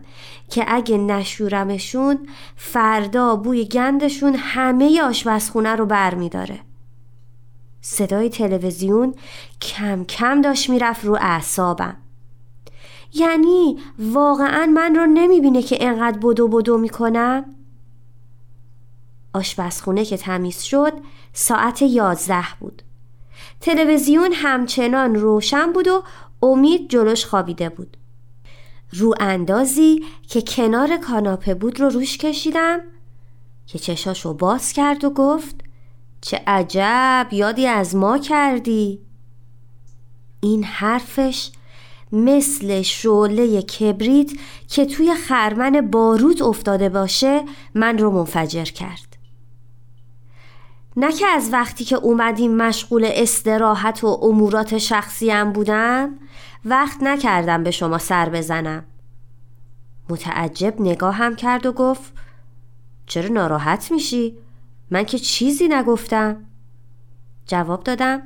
که 0.49 0.65
اگه 0.67 0.97
نشورمشون 0.97 2.27
فردا 2.55 3.35
بوی 3.35 3.65
گندشون 3.65 4.35
همه 4.35 5.01
آشپزخونه 5.01 5.75
رو 5.75 5.85
بر 5.85 6.15
میداره. 6.15 6.59
صدای 7.81 8.29
تلویزیون 8.29 9.15
کم 9.61 10.03
کم 10.03 10.41
داشت 10.41 10.69
می‌رفت 10.69 11.05
رو 11.05 11.17
اعصابم 11.21 11.97
یعنی 13.13 13.77
واقعا 13.99 14.65
من 14.65 14.95
رو 14.95 15.05
نمی‌بینه 15.05 15.61
که 15.61 15.77
انقدر 15.79 16.17
بدو 16.17 16.47
بدو 16.47 16.77
می‌کنم؟ 16.77 17.45
آشپزخونه 19.33 20.05
که 20.05 20.17
تمیز 20.17 20.61
شد 20.61 20.93
ساعت 21.33 21.81
یازده 21.81 22.45
بود. 22.59 22.81
تلویزیون 23.61 24.33
همچنان 24.33 25.15
روشن 25.15 25.73
بود 25.73 25.87
و 25.87 26.03
امید 26.43 26.89
جلوش 26.89 27.25
خوابیده 27.25 27.69
بود. 27.69 27.97
رو 28.93 29.13
اندازی 29.19 30.05
که 30.27 30.41
کنار 30.41 30.97
کاناپه 30.97 31.53
بود 31.53 31.79
رو 31.79 31.89
روش 31.89 32.17
کشیدم 32.17 32.79
که 33.67 33.79
چشاشو 33.79 34.33
باز 34.33 34.73
کرد 34.73 35.03
و 35.03 35.09
گفت 35.09 35.55
چه 36.21 36.41
عجب 36.47 37.27
یادی 37.31 37.67
از 37.67 37.95
ما 37.95 38.17
کردی. 38.17 38.99
این 40.41 40.63
حرفش 40.63 41.51
مثل 42.11 42.81
شعله 42.81 43.61
کبریت 43.61 44.31
که 44.67 44.85
توی 44.85 45.15
خرمن 45.15 45.81
بارود 45.91 46.43
افتاده 46.43 46.89
باشه 46.89 47.43
من 47.75 47.97
رو 47.97 48.11
منفجر 48.11 48.65
کرد. 48.65 49.10
نه 50.97 51.11
که 51.11 51.27
از 51.27 51.53
وقتی 51.53 51.83
که 51.83 51.95
اومدیم 51.95 52.55
مشغول 52.55 53.09
استراحت 53.13 54.03
و 54.03 54.07
امورات 54.07 54.77
شخصیم 54.77 55.51
بودم 55.51 56.19
وقت 56.65 57.03
نکردم 57.03 57.63
به 57.63 57.71
شما 57.71 57.97
سر 57.97 58.29
بزنم. 58.29 58.85
متعجب 60.09 60.81
نگاهم 60.81 61.35
کرد 61.35 61.65
و 61.65 61.71
گفت 61.71 62.13
چرا 63.05 63.27
ناراحت 63.27 63.91
میشی؟ 63.91 64.37
من 64.91 65.03
که 65.03 65.19
چیزی 65.19 65.67
نگفتم. 65.67 66.45
جواب 67.47 67.83
دادم 67.83 68.21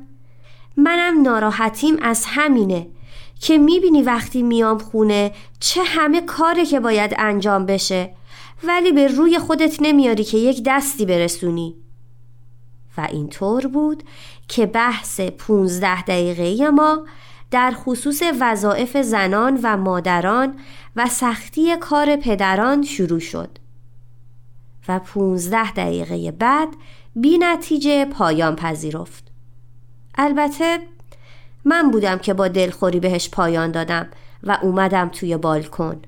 منم 0.77 1.21
ناراحتیم 1.21 1.97
از 2.01 2.25
همینه 2.27 2.87
که 3.39 3.57
می‌بینی 3.57 4.01
وقتی 4.01 4.43
میام 4.43 4.77
خونه 4.77 5.31
چه 5.59 5.83
همه 5.83 6.21
کاره 6.21 6.65
که 6.65 6.79
باید 6.79 7.15
انجام 7.17 7.65
بشه 7.65 8.15
ولی 8.63 8.91
به 8.91 9.07
روی 9.07 9.39
خودت 9.39 9.77
نمیاری 9.81 10.23
که 10.23 10.37
یک 10.37 10.63
دستی 10.65 11.05
برسونی. 11.05 11.84
و 12.97 13.07
اینطور 13.11 13.67
بود 13.67 14.03
که 14.47 14.65
بحث 14.65 15.19
15 15.19 16.01
دقیقه 16.01 16.69
ما 16.69 17.05
در 17.51 17.73
خصوص 17.75 18.21
وظایف 18.41 18.97
زنان 18.97 19.59
و 19.63 19.77
مادران 19.77 20.55
و 20.95 21.05
سختی 21.05 21.77
کار 21.77 22.15
پدران 22.15 22.83
شروع 22.83 23.19
شد 23.19 23.49
و 24.87 24.99
15 24.99 25.71
دقیقه 25.71 26.31
بعد 26.31 26.67
بی 27.15 27.37
نتیجه 27.37 28.05
پایان 28.05 28.55
پذیرفت. 28.55 29.23
البته 30.15 30.79
من 31.65 31.91
بودم 31.91 32.17
که 32.17 32.33
با 32.33 32.47
دلخوری 32.47 32.99
بهش 32.99 33.29
پایان 33.29 33.71
دادم 33.71 34.07
و 34.43 34.57
اومدم 34.61 35.09
توی 35.09 35.37
بالکن. 35.37 36.01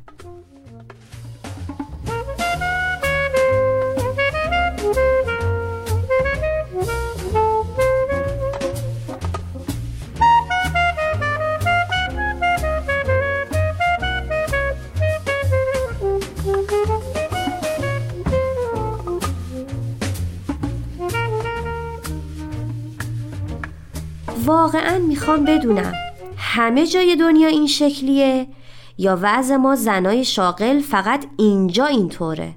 می‌خوام 25.27 25.45
بدونم 25.45 25.93
همه 26.37 26.87
جای 26.87 27.15
دنیا 27.15 27.47
این 27.47 27.67
شکلیه 27.67 28.47
یا 28.97 29.19
وضع 29.21 29.55
ما 29.55 29.75
زنای 29.75 30.25
شاغل 30.25 30.79
فقط 30.79 31.25
اینجا 31.37 31.85
اینطوره؟ 31.85 32.55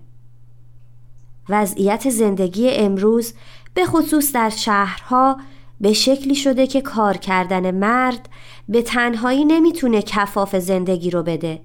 وضعیت 1.49 2.11
زندگی 2.11 2.71
امروز 2.71 3.35
به 3.75 3.85
خصوص 3.87 4.33
در 4.33 4.51
شهرها 4.51 5.41
به 5.81 5.93
شکلی 5.93 6.35
شده 6.35 6.67
که 6.67 6.81
کار 6.81 7.17
کردن 7.17 7.71
مرد 7.71 8.29
به 8.69 8.83
تنهایی 8.83 9.45
نمی‌تونه 9.45 10.03
کفاف 10.03 10.57
زندگی 10.57 11.11
رو 11.11 11.23
بده 11.23 11.61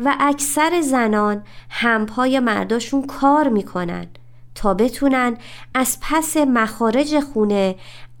و 0.00 0.16
اکثر 0.20 0.80
زنان 0.80 1.42
همپای 1.70 2.40
مرداشون 2.40 3.06
کار 3.06 3.48
می‌کنن 3.48 4.06
تا 4.54 4.74
بتونن 4.74 5.36
از 5.74 5.98
پس 6.00 6.36
مخارج 6.36 7.20
خونه 7.20 7.74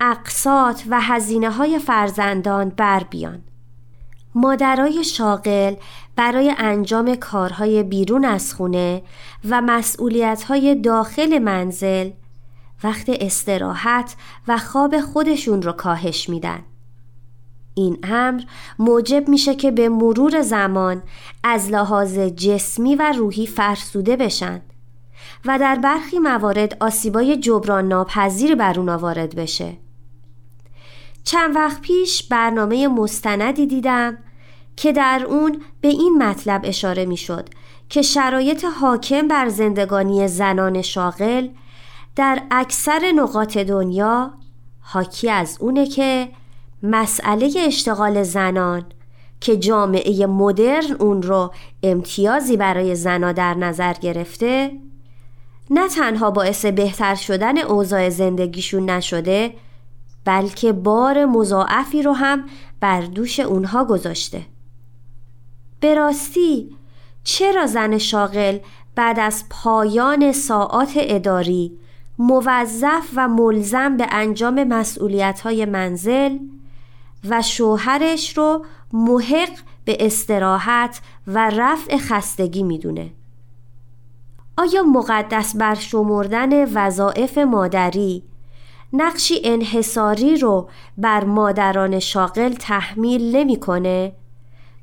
اقساط 0.04 0.82
و 0.90 1.00
هزینه 1.00 1.50
های 1.50 1.78
فرزندان 1.78 2.68
بر 2.68 3.04
بیان. 3.10 3.42
مادرای 4.34 5.04
شاغل 5.04 5.74
برای 6.16 6.54
انجام 6.58 7.14
کارهای 7.14 7.82
بیرون 7.82 8.24
از 8.24 8.54
خونه 8.54 9.02
و 9.48 9.60
مسئولیتهای 9.60 10.74
داخل 10.74 11.38
منزل 11.38 12.10
وقت 12.84 13.04
استراحت 13.08 14.16
و 14.48 14.58
خواب 14.58 15.00
خودشون 15.00 15.62
رو 15.62 15.72
کاهش 15.72 16.28
میدن. 16.28 16.64
این 17.74 17.98
امر 18.02 18.42
موجب 18.78 19.28
میشه 19.28 19.54
که 19.54 19.70
به 19.70 19.88
مرور 19.88 20.40
زمان 20.40 21.02
از 21.44 21.70
لحاظ 21.70 22.18
جسمی 22.18 22.94
و 22.94 23.12
روحی 23.12 23.46
فرسوده 23.46 24.16
بشن 24.16 24.60
و 25.44 25.58
در 25.58 25.76
برخی 25.76 26.18
موارد 26.18 26.76
آسیبای 26.80 27.36
جبران 27.36 27.88
ناپذیر 27.88 28.54
بر 28.54 28.78
اونا 28.78 28.98
وارد 28.98 29.36
بشه. 29.36 29.76
چند 31.24 31.56
وقت 31.56 31.80
پیش 31.80 32.22
برنامه 32.22 32.88
مستندی 32.88 33.66
دیدم 33.66 34.18
که 34.76 34.92
در 34.92 35.24
اون 35.28 35.62
به 35.80 35.88
این 35.88 36.22
مطلب 36.22 36.60
اشاره 36.64 37.04
می‌شد 37.04 37.48
که 37.88 38.02
شرایط 38.02 38.64
حاکم 38.64 39.28
بر 39.28 39.48
زندگانی 39.48 40.28
زنان 40.28 40.82
شاغل 40.82 41.48
در 42.16 42.42
اکثر 42.50 43.12
نقاط 43.16 43.58
دنیا 43.58 44.34
حاکی 44.80 45.30
از 45.30 45.58
اونه 45.60 45.86
که 45.86 46.28
مسئله 46.82 47.52
اشتغال 47.66 48.22
زنان 48.22 48.84
که 49.40 49.56
جامعه 49.56 50.26
مدرن 50.26 50.92
اون 50.98 51.22
رو 51.22 51.52
امتیازی 51.82 52.56
برای 52.56 52.94
زنا 52.94 53.32
در 53.32 53.54
نظر 53.54 53.92
گرفته 53.92 54.70
نه 55.70 55.88
تنها 55.88 56.30
باعث 56.30 56.66
بهتر 56.66 57.14
شدن 57.14 57.58
اوضاع 57.58 58.08
زندگیشون 58.08 58.90
نشده 58.90 59.54
بلکه 60.24 60.72
بار 60.72 61.24
مضاعفی 61.24 62.02
رو 62.02 62.12
هم 62.12 62.44
بر 62.80 63.00
دوش 63.00 63.40
اونها 63.40 63.84
گذاشته. 63.84 64.46
به 65.80 65.94
راستی 65.94 66.76
چرا 67.24 67.66
زن 67.66 67.98
شاغل 67.98 68.58
بعد 68.94 69.20
از 69.20 69.44
پایان 69.50 70.32
ساعات 70.32 70.92
اداری 70.96 71.78
موظف 72.18 73.08
و 73.16 73.28
ملزم 73.28 73.96
به 73.96 74.06
انجام 74.10 74.64
مسئولیت 74.64 75.40
های 75.40 75.64
منزل 75.64 76.38
و 77.28 77.42
شوهرش 77.42 78.38
رو 78.38 78.64
محق 78.92 79.58
به 79.84 79.96
استراحت 80.00 81.00
و 81.26 81.50
رفع 81.50 81.96
خستگی 81.96 82.62
می‌دونه؟ 82.62 83.10
آیا 84.56 84.82
مقدس 84.82 85.56
بر 85.56 85.74
شمردن 85.74 86.72
وظایف 86.72 87.38
مادری 87.38 88.22
نقشی 88.92 89.40
انحصاری 89.44 90.36
رو 90.36 90.68
بر 90.98 91.24
مادران 91.24 91.98
شاغل 91.98 92.52
تحمیل 92.52 93.36
نمی‌کنه 93.36 94.12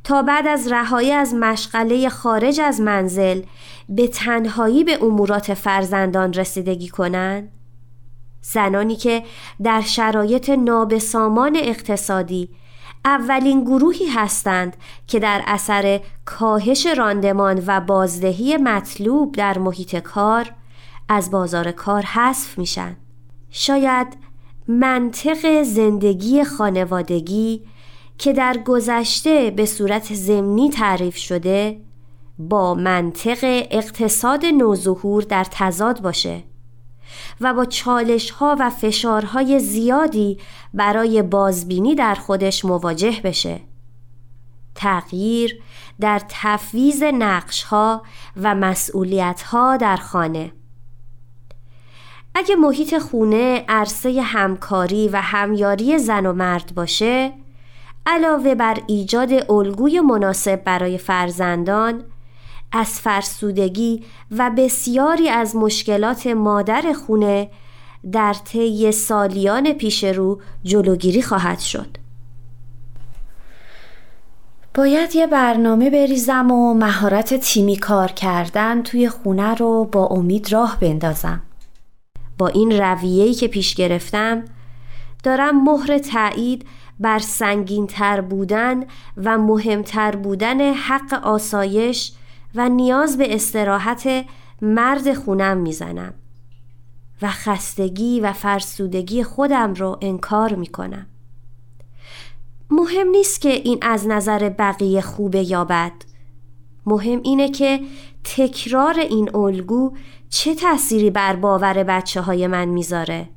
تا 0.04 0.22
بعد 0.22 0.48
از 0.48 0.72
رهایی 0.72 1.12
از 1.12 1.34
مشغله 1.34 2.10
خارج 2.10 2.60
از 2.60 2.82
منزل 2.82 3.42
به 3.90 4.08
تنهایی 4.08 4.84
به 4.84 5.04
امورات 5.04 5.54
فرزندان 5.54 6.34
رسیدگی 6.34 6.88
کنند 6.88 7.52
زنانی 8.42 8.96
که 8.96 9.24
در 9.64 9.82
شرایط 9.82 10.50
نابسامان 10.50 11.56
اقتصادی 11.56 12.50
اولین 13.06 13.64
گروهی 13.64 14.08
هستند 14.08 14.78
که 15.08 15.20
در 15.20 15.44
اثر 15.48 16.02
کاهش 16.26 16.86
راندمان 16.86 17.64
و 17.68 17.82
بازدهی 17.82 18.58
مطلوب 18.58 19.36
در 19.36 19.58
محیط 19.58 19.96
کار 19.96 20.52
از 21.10 21.32
بازار 21.32 21.72
کار 21.72 22.02
حذف 22.02 22.58
میشن. 22.58 22.96
شاید 23.52 24.08
منطق 24.68 25.64
زندگی 25.64 26.44
خانوادگی 26.44 27.62
که 28.18 28.34
در 28.34 28.58
گذشته 28.66 29.52
به 29.52 29.66
صورت 29.66 30.14
زمینی 30.14 30.70
تعریف 30.70 31.18
شده 31.18 31.82
با 32.40 32.74
منطق 32.74 33.40
اقتصاد 33.72 34.46
نوظهور 34.46 35.24
در 35.24 35.46
تضاد 35.52 36.02
باشه 36.02 36.44
و 37.42 37.54
با 37.54 37.66
چالش 37.66 38.30
ها 38.32 38.56
و 38.60 38.70
فشارهای 38.70 39.60
زیادی 39.60 40.38
برای 40.74 41.22
بازبینی 41.22 41.96
در 41.96 42.16
خودش 42.16 42.66
مواجه 42.66 43.22
بشه. 43.24 43.60
تغییر 44.76 45.62
در 46.00 46.22
تفویز 46.30 47.04
نقش 47.04 47.64
ها 47.64 48.04
و 48.38 48.56
مسئولیت 48.56 49.42
ها 49.42 49.78
در 49.78 49.98
خانه. 49.98 50.52
اگه 52.40 52.56
محیط 52.56 52.98
خونه 52.98 53.66
عرصه 53.68 54.22
همکاری 54.22 55.08
و 55.08 55.22
همیاری 55.22 55.98
زن 55.98 56.26
و 56.26 56.34
مرد 56.34 56.72
باشه 56.76 57.32
علاوه 58.06 58.56
بر 58.56 58.78
ایجاد 58.88 59.52
الگوی 59.52 60.00
مناسب 60.00 60.64
برای 60.64 60.98
فرزندان 60.98 62.04
از 62.72 63.00
فرسودگی 63.00 64.04
و 64.32 64.52
بسیاری 64.58 65.30
از 65.30 65.56
مشکلات 65.56 66.28
مادر 66.28 66.94
خونه 66.94 67.50
در 68.12 68.34
طی 68.34 68.92
سالیان 68.92 69.74
پیش 69.74 70.04
رو 70.04 70.42
جلوگیری 70.64 71.22
خواهد 71.22 71.60
شد. 71.60 71.98
باید 74.74 75.16
یه 75.16 75.28
برنامه 75.28 75.90
بریزم 75.90 76.52
و 76.52 76.74
مهارت 76.74 77.34
تیمی 77.34 77.78
کار 77.78 78.12
کردن 78.12 78.84
توی 78.84 79.10
خونه 79.10 79.56
رو 79.56 79.86
با 79.92 80.06
امید 80.06 80.52
راه 80.52 80.78
بندازم. 80.82 81.42
با 82.40 82.48
این 82.48 82.72
رویه‌ای 82.72 83.34
که 83.34 83.48
پیش 83.48 83.76
گرفتم 83.76 84.46
دارم 85.24 85.64
مهر 85.64 85.98
تایید 85.98 86.66
بر 87.00 87.20
سنگینتر 87.20 88.22
بودن 88.22 88.84
و 89.18 89.38
مهمتر 89.38 90.16
بودن 90.16 90.74
حق 90.74 91.14
آسایش 91.14 92.12
و 92.56 92.70
نیاز 92.70 93.18
به 93.18 93.36
استراحت 93.36 94.26
مرد 94.62 95.14
خونم 95.14 95.58
می‌زنم 95.58 96.14
و 97.22 97.30
خستگی 97.30 98.20
و 98.20 98.34
فرسودگی 98.34 99.24
خودم 99.24 99.74
رو 99.74 99.98
انکار 100.02 100.56
می‌کنم. 100.56 101.06
مهم 102.70 103.08
نیست 103.08 103.42
که 103.42 103.50
این 103.50 103.78
از 103.82 104.08
نظر 104.08 104.50
بقیه 104.50 105.02
خوبه 105.02 105.52
یا 105.52 105.66
بد. 105.66 106.09
مهم 106.90 107.20
اینه 107.24 107.50
که 107.50 107.80
تکرار 108.24 109.00
این 109.00 109.36
الگو 109.36 109.92
چه 110.30 110.56
تأثیری 110.56 111.10
بر 111.10 111.36
باور 111.36 111.84
بچه 111.84 112.22
های 112.22 112.48
من 112.48 112.66
می‌ذاره؟ 112.66 113.30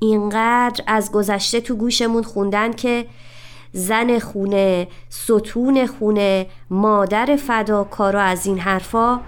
اینقدر 0.00 0.84
از 0.86 1.12
گذشته 1.12 1.60
تو 1.60 1.74
گوشمون 1.74 2.22
خوندن 2.22 2.72
که 2.72 3.06
زن 3.72 4.18
خونه، 4.18 4.88
ستون 5.08 5.86
خونه، 5.86 6.46
مادر 6.70 7.36
فداکار 7.36 8.16
و 8.16 8.18
از 8.18 8.46
این 8.46 8.58
حرفا 8.58 9.20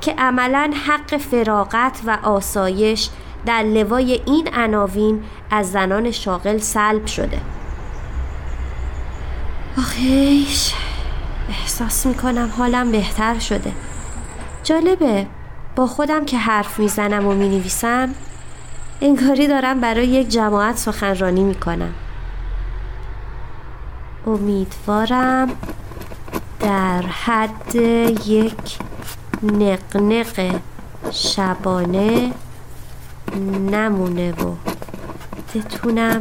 که 0.00 0.12
عملا 0.18 0.72
حق 0.86 1.16
فراغت 1.16 2.00
و 2.06 2.18
آسایش 2.22 3.10
در 3.46 3.62
لوای 3.62 4.20
این 4.26 4.48
عناوین 4.54 5.22
از 5.50 5.72
زنان 5.72 6.10
شاغل 6.10 6.58
سلب 6.58 7.06
شده. 7.06 7.40
آخیش. 9.78 10.74
احساس 11.48 12.06
می‌کنم 12.06 12.52
حالم 12.58 12.92
بهتر 12.92 13.38
شده. 13.38 13.72
جالبه 14.64 15.26
با 15.76 15.86
خودم 15.86 16.24
که 16.24 16.38
حرف 16.38 16.78
می‌زنم 16.78 17.26
و 17.26 17.32
می‌نویسم 17.32 18.14
انگاری 19.00 19.46
دارم 19.46 19.80
برای 19.80 20.06
یک 20.06 20.28
جماعت 20.28 20.76
سخنرانی 20.76 21.42
می‌کنم. 21.42 21.94
امیدوارم 24.26 25.50
در 26.60 27.02
حد 27.02 27.74
یک 28.26 28.78
نقنق 29.42 30.60
شبانه 31.10 32.32
نمونه 33.70 34.32
و 34.32 34.54
بتونم 35.54 36.20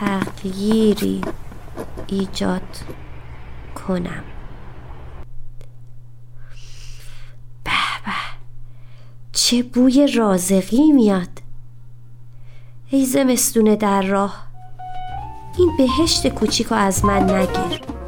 تغییری 0.00 1.20
ایجاد 2.06 2.76
کنم 3.88 4.24
به 7.64 7.70
به 8.04 8.12
چه 9.32 9.62
بوی 9.62 10.06
رازقی 10.16 10.92
میاد. 10.92 11.28
ای 12.90 13.04
زمستونه 13.04 13.76
در 13.76 14.02
راه 14.02 14.46
این 15.58 15.76
بهشت 15.78 16.28
کوچیک 16.28 16.72
از 16.72 17.04
من 17.04 17.30
نگیر. 17.30 17.99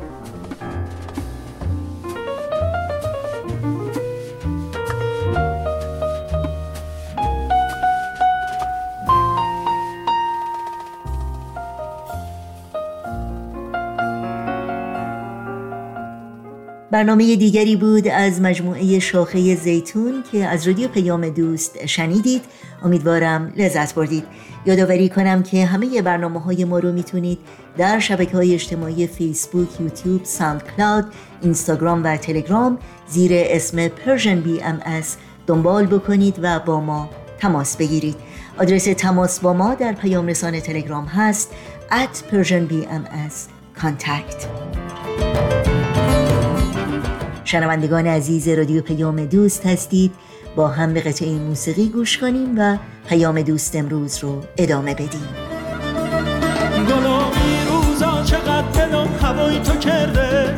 برنامه 16.92 17.36
دیگری 17.36 17.76
بود 17.76 18.08
از 18.08 18.40
مجموعه 18.40 18.98
شاخه 18.98 19.54
زیتون 19.54 20.24
که 20.32 20.46
از 20.46 20.66
رادیو 20.68 20.88
پیام 20.88 21.28
دوست 21.28 21.86
شنیدید. 21.86 22.42
امیدوارم 22.84 23.52
لذت 23.56 23.94
بردید. 23.94 24.24
یادآوری 24.66 25.08
کنم 25.08 25.42
که 25.42 25.66
همه 25.66 26.02
برنامه 26.02 26.40
های 26.40 26.64
ما 26.64 26.78
رو 26.78 26.92
می‌تونید 26.92 27.38
در 27.78 27.98
شبکه 27.98 28.36
های 28.36 28.54
اجتماعی 28.54 29.06
فیسبوک، 29.06 29.80
یوتیوب، 29.80 30.24
ساند 30.24 30.62
کلاود، 30.76 31.04
اینستاگرام 31.42 32.04
و 32.04 32.16
تلگرام 32.16 32.78
زیر 33.08 33.30
اسم 33.34 33.88
Persian 33.88 34.46
BMS 34.46 35.06
دنبال 35.46 35.86
بکنید 35.86 36.38
و 36.42 36.60
با 36.60 36.80
ما 36.80 37.10
تماس 37.38 37.76
بگیرید. 37.76 38.16
آدرس 38.58 38.84
تماس 38.84 39.40
با 39.40 39.52
ما 39.52 39.74
در 39.74 39.92
پیام 39.92 40.26
رسان 40.26 40.60
تلگرام 40.60 41.04
هست 41.04 41.50
at 41.90 42.32
Persian 42.32 42.72
BMS 42.72 43.34
contact. 43.82 44.46
شنوندگان 47.52 48.06
عزیز 48.06 48.48
رادیو 48.48 48.82
پیام 48.82 49.24
دوست 49.24 49.66
هستید. 49.66 50.12
با 50.56 50.68
هم 50.68 50.94
به 50.94 51.00
قطعه 51.00 51.38
موسیقی 51.38 51.88
گوش 51.88 52.18
کنیم 52.18 52.58
و 52.58 52.76
پیام 53.08 53.42
دوست 53.42 53.76
امروز 53.76 54.18
رو 54.18 54.42
ادامه 54.56 54.94
بدیم. 54.94 55.28
گلامی 56.88 57.56
روزا 57.70 58.22
چقدر 58.22 58.68
دلم 58.72 59.08
هوای 59.22 59.58
تو 59.58 59.72
کرده؟ 59.72 60.54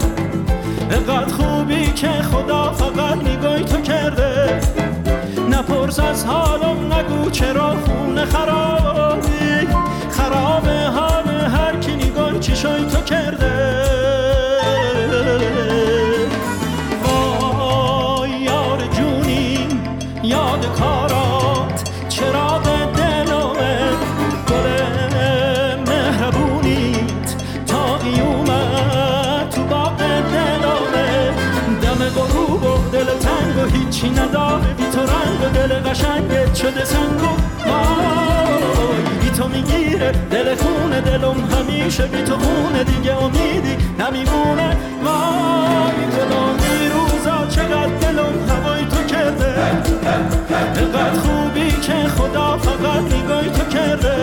اقدر 0.90 1.32
خوبی 1.32 1.86
که 1.86 2.08
خدا 2.08 2.72
فقط 2.72 3.24
نگاهی 3.24 3.64
تو 3.64 3.80
کرده. 3.80 4.60
نپرس 5.50 5.98
از 5.98 6.24
حالم 6.24 6.92
نگو 6.92 7.30
چرا 7.30 7.76
خونه 7.76 8.24
خرابی؟ 8.24 9.68
خراب 10.10 10.68
حال 10.68 11.28
هر 11.28 11.76
کی 11.76 11.96
نگاه 11.96 12.38
چشای 12.40 12.84
تو 12.84 13.00
کرده. 13.00 13.63
دل 35.74 35.90
قشنگت 35.90 36.54
شده 36.54 36.84
سنگ 36.84 37.22
و 37.22 37.26
وای 37.68 39.18
بی 39.20 39.30
تو 39.30 39.48
می‌گیره 39.48 40.12
دل 40.30 40.54
خونه 40.54 41.00
دلم 41.00 41.48
همیشه 41.50 42.06
بی 42.06 42.22
تو 42.22 42.38
خونه. 42.38 42.84
دیگه 42.84 43.22
امیدی 43.22 43.76
نمیمونه. 43.98 44.76
وای 45.04 46.06
گلامی 46.16 46.88
روزا 46.94 47.46
چقدر 47.46 47.94
دلم 48.00 48.34
هوای 48.48 48.84
تو 48.84 49.14
کرده. 49.14 49.54
اینقدر 50.76 51.20
خوبی 51.20 51.70
که 51.70 52.08
خدا 52.16 52.58
فقط 52.58 53.02
نگاهی 53.12 53.50
تو 53.50 53.64
کرده. 53.64 54.13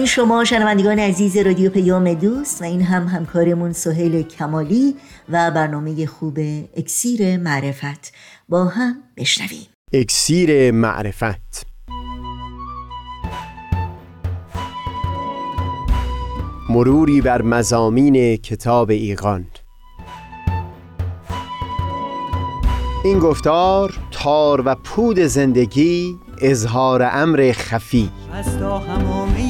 این 0.00 0.06
شما 0.06 0.44
شنوندگان 0.44 0.98
عزیز 0.98 1.36
رادیو 1.36 1.70
پیام 1.70 2.14
دوست 2.14 2.62
و 2.62 2.64
این 2.64 2.82
هم 2.82 3.06
همکارمون 3.06 3.72
سهیل 3.72 4.22
کمالی 4.22 4.94
و 5.28 5.50
برنامه 5.50 6.06
خوب 6.06 6.38
اکسیر 6.76 7.36
معرفت. 7.36 8.12
با 8.48 8.64
هم 8.64 8.96
بشنویم. 9.16 9.66
اکسیر 9.92 10.70
معرفت. 10.70 11.66
مروری 16.70 17.20
بر 17.20 17.42
مزامین 17.42 18.36
کتاب 18.36 18.90
ایقان 18.90 19.46
این 23.04 23.18
گفتار 23.18 23.98
تار 24.10 24.62
و 24.66 24.74
پود 24.74 25.18
زندگی 25.18 26.16
اظهار 26.40 27.02
امر 27.12 27.52
خفی. 27.52 28.10
از 28.32 28.58
تا 28.58 28.78
همامه 28.78 29.49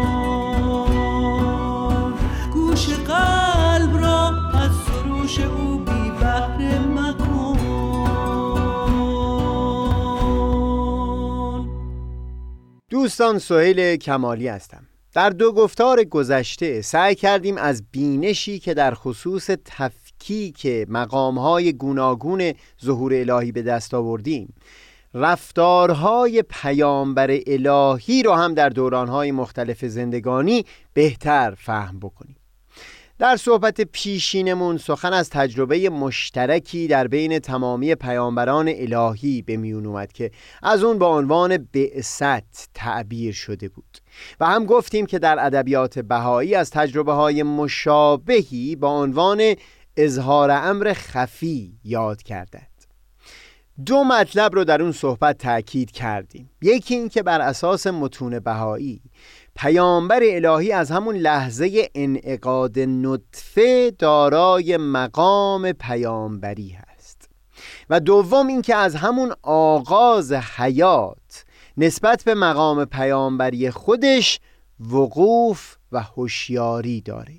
سروش 5.31 5.45
او 5.45 5.77
بی 5.77 6.11
مکن. 6.95 7.57
دوستان 12.89 13.39
سهیل 13.39 13.95
کمالی 13.95 14.47
هستم. 14.47 14.87
در 15.13 15.29
دو 15.29 15.51
گفتار 15.51 16.03
گذشته 16.03 16.81
سعی 16.81 17.15
کردیم 17.15 17.57
از 17.57 17.83
بینشی 17.91 18.59
که 18.59 18.73
در 18.73 18.93
خصوص 18.93 19.49
تفکیک 19.65 20.85
مقامهای 20.89 21.73
گوناگون 21.73 22.53
ظهور 22.83 23.13
الهی 23.13 23.51
به 23.51 23.61
دست 23.61 23.93
آوردیم 23.93 24.53
رفتارهای 25.13 26.43
پیامبر 26.49 27.39
الهی 27.47 28.23
رو 28.23 28.33
هم 28.33 28.53
در 28.53 28.69
دورانهای 28.69 29.31
مختلف 29.31 29.85
زندگانی 29.85 30.65
بهتر 30.93 31.55
فهم 31.57 31.99
بکنیم. 31.99 32.40
در 33.21 33.37
صحبت 33.37 33.81
پیشینمون 33.81 34.77
سخن 34.77 35.13
از 35.13 35.29
تجربه 35.29 35.89
مشترکی 35.89 36.87
در 36.87 37.07
بین 37.07 37.39
تمامی 37.39 37.95
پیامبران 37.95 38.71
الهی 38.75 39.41
به 39.41 39.57
میون 39.57 39.85
اومد 39.85 40.11
که 40.11 40.31
از 40.63 40.83
اون 40.83 40.99
به 40.99 41.05
عنوان 41.05 41.67
بعثت 41.73 42.69
تعبیر 42.73 43.33
شده 43.33 43.69
بود. 43.69 43.97
و 44.39 44.45
هم 44.45 44.65
گفتیم 44.65 45.05
که 45.05 45.19
در 45.19 45.45
ادبیات 45.45 45.99
بهایی 45.99 46.55
از 46.55 46.69
تجربه 46.69 47.13
های 47.13 47.43
مشابهی 47.43 48.75
با 48.75 49.01
عنوان 49.01 49.55
اظهار 49.97 50.51
امر 50.51 50.93
خفی 50.93 51.79
یاد 51.83 52.23
کردند. 52.23 52.67
دو 53.85 54.03
مطلب 54.03 54.55
رو 54.55 54.63
در 54.63 54.81
اون 54.81 54.91
صحبت 54.91 55.37
تاکید 55.37 55.91
کردیم. 55.91 56.49
یکی 56.61 56.95
این 56.95 57.09
که 57.09 57.23
بر 57.23 57.41
اساس 57.41 57.87
متون 57.87 58.39
بهایی 58.39 59.01
پیامبر 59.55 60.19
الهی 60.23 60.71
از 60.71 60.91
همون 60.91 61.15
لحظه 61.15 61.89
انعقاد 61.95 62.79
نطفه 62.79 63.91
دارای 63.99 64.77
مقام 64.77 65.71
پیامبری 65.71 66.69
هست. 66.69 67.29
و 67.89 67.99
دوم 67.99 68.47
اینکه 68.47 68.75
از 68.75 68.95
همون 68.95 69.33
آغاز 69.41 70.33
حیات 70.33 71.45
نسبت 71.77 72.23
به 72.23 72.35
مقام 72.35 72.85
پیامبری 72.85 73.71
خودش 73.71 74.39
وقوف 74.79 75.75
و 75.91 76.01
هوشیاری 76.01 77.01
داره. 77.01 77.33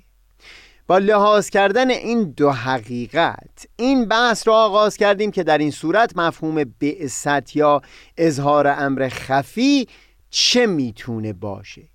با 0.87 0.97
لحاظ 0.97 1.49
کردن 1.49 1.89
این 1.89 2.23
دو 2.23 2.51
حقیقت 2.51 3.67
این 3.75 4.05
بحث 4.05 4.47
را 4.47 4.55
آغاز 4.55 4.97
کردیم 4.97 5.31
که 5.31 5.43
در 5.43 5.57
این 5.57 5.71
صورت 5.71 6.17
مفهوم 6.17 6.63
بعثت 6.79 7.55
یا 7.55 7.81
اظهار 8.17 8.67
امر 8.67 9.09
خفی 9.09 9.87
چه 10.29 10.65
می‌تونه 10.65 11.33
باشه. 11.33 11.92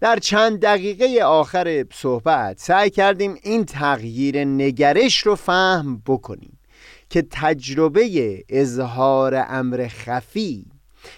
در 0.00 0.18
چند 0.18 0.60
دقیقه 0.60 1.24
آخر 1.24 1.84
صحبت 1.92 2.60
سعی 2.60 2.90
کردیم 2.90 3.34
این 3.42 3.64
تغییر 3.64 4.44
نگرش 4.44 5.18
رو 5.18 5.34
فهم 5.34 6.02
بکنیم 6.06 6.58
که 7.10 7.26
تجربه 7.30 8.44
اظهار 8.48 9.44
امر 9.48 9.88
خفی 9.88 10.66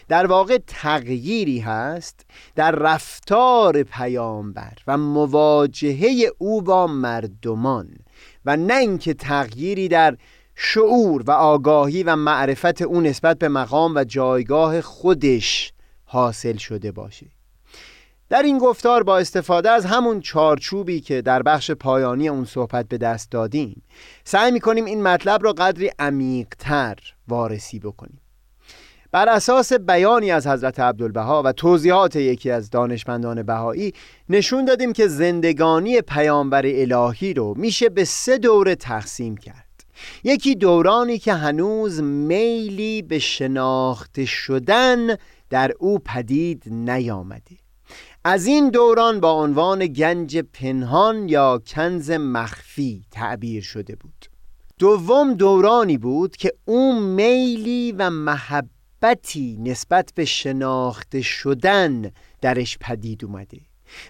در 0.09 0.27
واقع 0.27 0.59
تغییری 0.66 1.59
هست 1.59 2.27
در 2.55 2.71
رفتار 2.71 3.83
پیامبر 3.83 4.73
و 4.87 4.99
مواجهه 4.99 6.31
او 6.38 6.62
با 6.62 6.87
مردمان 6.87 7.88
و 8.45 8.57
نه 8.57 8.75
اینکه 8.75 9.14
تغییری 9.14 9.88
در 9.88 10.16
شعور 10.55 11.23
و 11.23 11.31
آگاهی 11.31 12.03
و 12.03 12.16
معرفت 12.16 12.83
او 12.83 13.01
نسبت 13.01 13.38
به 13.38 13.49
مقام 13.49 13.95
و 13.95 14.05
جایگاه 14.05 14.81
خودش 14.81 15.73
حاصل 16.05 16.57
شده 16.57 16.93
باشه. 16.93 17.27
در 18.31 18.43
این 18.43 18.59
گفتار 18.59 19.03
با 19.03 19.19
استفاده 19.19 19.71
از 19.71 19.85
همون 19.85 20.21
چارچوبی 20.21 21.01
که 21.01 21.23
در 21.23 21.43
بخش 21.43 21.71
پایانی 21.71 22.29
اون 22.29 22.45
صحبت 22.45 22.88
به 22.88 22.99
دست 22.99 23.31
دادیم 23.31 23.83
سعی 24.25 24.51
می‌کنیم 24.51 24.85
این 24.85 25.03
مطلب 25.03 25.45
را 25.45 25.53
قدری 25.53 25.90
عمیقتر 25.99 26.97
وارسی 27.29 27.79
بکنیم. 27.79 28.21
بر 29.12 29.29
اساس 29.29 29.73
بیانی 29.73 30.31
از 30.31 30.47
حضرت 30.47 30.81
عبدالبها 30.81 31.43
و 31.43 31.53
توضیحات 31.53 32.16
یکی 32.16 32.51
از 32.51 32.71
دانشمندان 32.71 33.43
بهایی 33.43 33.93
نشون 34.29 34.64
دادیم 34.64 34.93
که 34.93 35.09
زندگانی 35.09 36.01
پیامبر 36.01 36.62
الهی 36.66 37.35
رو 37.35 37.55
میشه 37.57 37.88
به 37.88 38.05
سه 38.05 38.38
دوره 38.38 38.75
تقسیم 38.75 39.37
کرد. 39.37 39.66
یکی 40.25 40.55
دورانی 40.55 41.19
که 41.19 41.33
هنوز 41.35 42.03
میلی 42.03 43.03
به 43.03 43.19
شناخته 43.19 44.25
شدن 44.25 45.16
در 45.51 45.73
او 45.79 45.99
پدید 45.99 46.62
نیامده. 46.66 47.70
از 48.25 48.47
این 48.47 48.71
دوران 48.71 49.21
با 49.21 49.33
عنوان 49.33 49.87
گنج 49.87 50.39
پنهان 50.39 51.29
یا 51.29 51.63
کنز 51.67 52.11
مخفی 52.11 53.05
تعبیر 53.11 53.63
شده 53.63 53.97
بود. 53.97 54.27
دوم 54.79 55.35
دورانی 55.35 55.99
بود 55.99 56.37
که 56.37 56.53
او 56.65 57.01
میلی 57.01 57.93
و 57.93 58.11
محبتی 58.11 59.57
نسبت 59.61 60.13
به 60.15 60.25
شناخته 60.25 61.23
شدن 61.23 62.11
درش 62.41 62.79
پدید 62.81 63.25
اومده. 63.25 63.59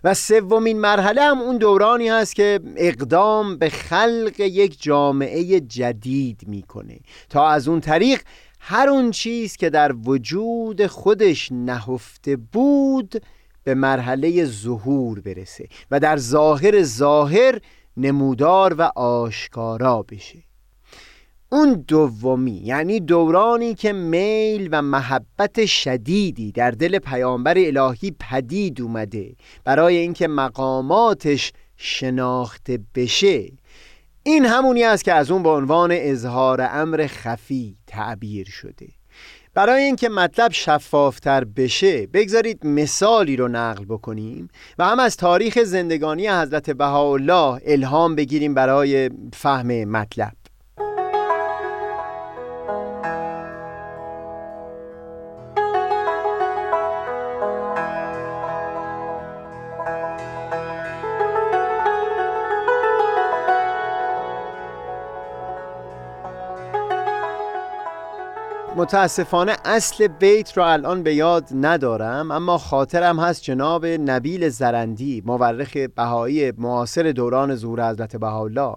و 0.05 0.15
سومین 0.15 0.81
مرحله 0.81 1.23
هم 1.23 1.39
اون 1.39 1.57
دورانی 1.57 2.09
هست 2.09 2.35
که 2.35 2.61
اقدام 2.77 3.57
به 3.57 3.69
خلق 3.69 4.41
یک 4.41 4.83
جامعه 4.83 5.61
جدید 5.61 6.41
می‌کنه. 6.47 7.01
تا 7.29 7.49
از 7.49 7.69
اون 7.69 7.81
طریق 7.81 8.23
هر 8.61 8.89
اون 8.89 9.11
چیز 9.11 9.57
که 9.57 9.71
در 9.71 9.93
وجود 10.05 10.87
خودش 10.87 11.53
نهفته 11.53 12.37
بود 12.37 13.23
به 13.65 13.75
مرحله 13.75 14.45
ظهور 14.45 15.21
برسه 15.21 15.69
و 15.91 16.01
در 16.01 16.17
ظاهر 16.17 16.83
ظاهر 16.83 17.61
نمودار 17.97 18.75
و 18.75 18.83
آشکارا 18.97 20.03
بشه. 20.03 20.39
اون 21.53 21.85
دومی 21.89 22.61
یعنی 22.65 23.01
دورانی 23.01 23.75
که 23.75 23.93
میل 23.93 24.69
و 24.73 24.83
محبت 24.83 25.67
شدیدی 25.67 26.53
در 26.53 26.71
دل 26.71 26.99
پیامبر 26.99 27.55
الهی 27.59 28.17
پدید 28.21 28.81
اومده 28.81 29.35
برای 29.65 29.97
اینکه 29.97 30.29
مقاماتش 30.29 31.53
شناخته 31.77 32.79
بشه 32.95 33.53
این 34.23 34.45
همونی 34.45 34.85
است 34.85 35.05
که 35.05 35.13
از 35.13 35.31
اون 35.31 35.43
به 35.43 35.49
عنوان 35.49 35.91
اظهار 35.93 36.69
امر 36.71 37.07
خفی 37.07 37.77
تعبیر 37.87 38.47
شده. 38.47 39.00
برای 39.55 39.83
اینکه 39.83 40.09
مطلب 40.09 40.53
شفافتر 40.53 41.45
بشه 41.45 42.07
بگذارید 42.07 42.67
مثالی 42.67 43.37
رو 43.37 43.49
نقل 43.49 43.85
بکنیم 43.85 44.49
و 44.79 44.85
هم 44.85 45.01
از 45.01 45.17
تاریخ 45.17 45.63
زندگانی 45.63 46.29
حضرت 46.29 46.71
بهاءالله 46.71 47.61
الهام 47.67 48.17
بگیریم 48.17 48.55
برای 48.55 49.11
فهم 49.33 49.85
مطلب. 49.85 50.40
متاسفانه 68.81 69.57
اصل 69.65 70.09
بیت 70.09 70.59
را 70.59 70.73
الان 70.73 71.03
به 71.03 71.15
یاد 71.15 71.49
ندارم 71.55 72.31
اما 72.31 72.59
خاطرم 72.59 73.21
هست 73.21 73.43
جناب 73.43 73.87
نبیل 73.87 74.49
زرندی 74.49 75.23
مورخ 75.27 75.77
بهایی 75.77 76.53
معاصر 76.59 77.03
دوران 77.03 77.57
ظهور 77.57 77.91
حضرت 77.91 78.17
بهاءالله. 78.17 78.75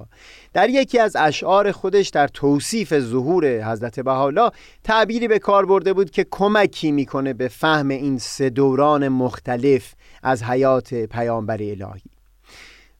در 0.54 0.70
یکی 0.70 1.00
از 1.00 1.16
اشعار 1.16 1.72
خودش 1.72 2.10
در 2.10 2.28
توصیف 2.28 3.00
ظهور 3.00 3.72
حضرت 3.72 4.00
بهاءالله 4.00 4.52
تعبیری 4.84 5.28
به 5.28 5.40
کار 5.40 5.66
برده 5.66 5.94
بود 5.94 6.10
که 6.10 6.26
کمکی 6.32 6.92
می‌کنه 6.92 7.34
به 7.34 7.48
فهم 7.48 7.90
این 7.90 8.18
سه 8.18 8.50
دوران 8.50 9.08
مختلف 9.08 9.94
از 10.24 10.44
حیات 10.44 10.94
پیامبر 10.94 11.58
الهی. 11.62 12.04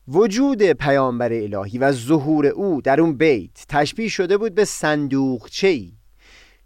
وجود 0.08 0.64
پیامبر 0.64 1.34
الهی 1.34 1.78
و 1.78 1.92
ظهور 1.92 2.48
او 2.48 2.82
در 2.82 3.02
اون 3.02 3.14
بیت 3.14 3.66
تشبیه 3.70 4.10
شده 4.10 4.38
بود 4.38 4.56
به 4.56 4.66
صندوقچه‌ای. 4.66 6.03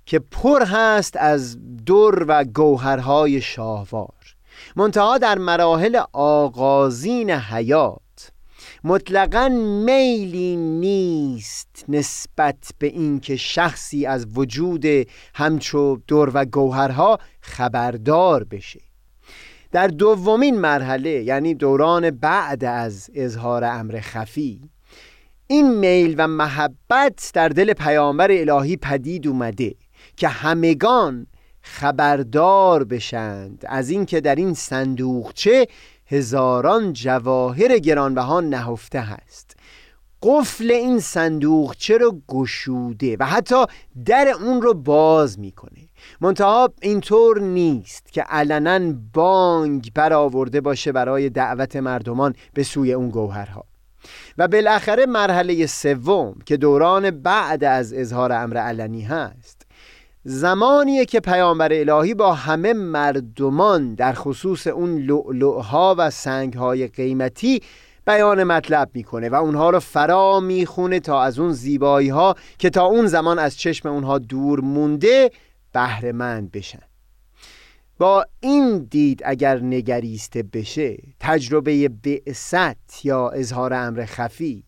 که 0.07 0.19
پر 0.19 0.63
هست 0.63 1.17
از 1.17 1.57
در 1.85 2.25
و 2.27 2.43
گوهرهای 2.43 3.41
شاهوار 3.41 4.35
منتها 4.75 5.17
در 5.17 5.37
مراحل 5.37 6.01
آغازین 6.13 7.31
حیات. 7.31 8.01
مطلقا 8.83 9.49
میلی 9.85 10.55
نیست 10.55 11.85
نسبت 11.89 12.71
به 12.79 12.87
اینکه 12.87 13.35
شخصی 13.35 14.05
از 14.05 14.27
وجود 14.35 14.85
همچو 15.35 16.01
در 16.07 16.31
و 16.33 16.45
گوهرها 16.45 17.19
خبردار 17.41 18.43
بشه. 18.43 18.81
در 19.71 19.87
دومین 19.87 20.59
مرحله 20.59 21.09
یعنی 21.23 21.53
دوران 21.53 22.11
بعد 22.11 22.63
از 22.63 23.09
اظهار 23.15 23.63
امر 23.63 23.99
خفی 23.99 24.61
این 25.47 25.79
میل 25.79 26.15
و 26.17 26.27
محبت 26.27 27.31
در 27.33 27.49
دل 27.49 27.73
پیامبر 27.73 28.31
الهی 28.31 28.77
پدید 28.77 29.27
اومده. 29.27 29.75
که 30.17 30.27
همگان 30.27 31.27
خبردار 31.61 32.83
بشند. 32.83 33.63
از 33.67 33.89
اینکه 33.89 34.21
در 34.21 34.35
این 34.35 34.53
صندوقچه 34.53 35.67
هزاران 36.05 36.93
جواهر 36.93 37.79
گرانبها 37.79 38.41
نهفته 38.41 38.99
هست 39.01 39.55
قفل 40.23 40.71
این 40.71 40.99
صندوقچه 40.99 41.97
رو 41.97 42.21
گشوده 42.27 43.17
و 43.19 43.25
حتی 43.25 43.65
در 44.05 44.33
اون 44.41 44.61
رو 44.61 44.73
باز 44.73 45.39
می‌کنه. 45.39 45.87
منتها 46.21 46.69
اینطور 46.81 47.41
نیست 47.41 48.11
که 48.11 48.21
علنا 48.21 48.93
بانگ 49.13 49.91
برآورده 49.95 50.61
باشه 50.61 50.91
برای 50.91 51.29
دعوت 51.29 51.75
مردمان 51.75 52.35
به 52.53 52.63
سوی 52.63 52.93
اون 52.93 53.09
گوهرها. 53.09 53.63
و 54.37 54.47
بالاخره 54.47 55.05
مرحله 55.05 55.65
سوم 55.65 56.35
که 56.45 56.57
دوران 56.57 57.11
بعد 57.11 57.63
از 57.63 57.93
اظهار 57.93 58.31
امر 58.31 58.57
علنی 58.57 59.01
هست 59.01 59.56
زمانیه 60.29 61.05
که 61.05 61.19
پیامبر 61.19 61.73
الهی 61.73 62.13
با 62.13 62.33
همه 62.33 62.73
مردمان 62.73 63.95
در 63.95 64.13
خصوص 64.13 64.67
اون 64.67 64.97
لؤلؤها 64.97 65.95
و 65.97 66.09
سنگهای 66.09 66.87
قیمتی 66.87 67.61
بیان 68.07 68.43
مطلب 68.43 68.89
می‌کنه 68.93 69.29
و 69.29 69.35
اونها 69.35 69.69
رو 69.69 69.79
فرا 69.79 70.39
می‌خونه 70.39 70.99
تا 70.99 71.23
از 71.23 71.39
اون 71.39 71.51
زیبایی 71.51 72.09
ها 72.09 72.35
که 72.57 72.69
تا 72.69 72.85
اون 72.85 73.07
زمان 73.07 73.39
از 73.39 73.57
چشم 73.57 73.89
اونها 73.89 74.17
دور 74.19 74.59
مونده 74.59 75.31
بهرهمند 75.73 76.51
بشن. 76.51 76.83
با 77.97 78.25
این 78.39 78.77
دید 78.77 79.21
اگر 79.25 79.59
نگریسته 79.59 80.43
بشه 80.43 80.97
تجربه 81.19 81.89
بعثت 82.03 83.05
یا 83.05 83.29
اظهار 83.29 83.73
امر 83.73 84.05
خفی 84.05 84.63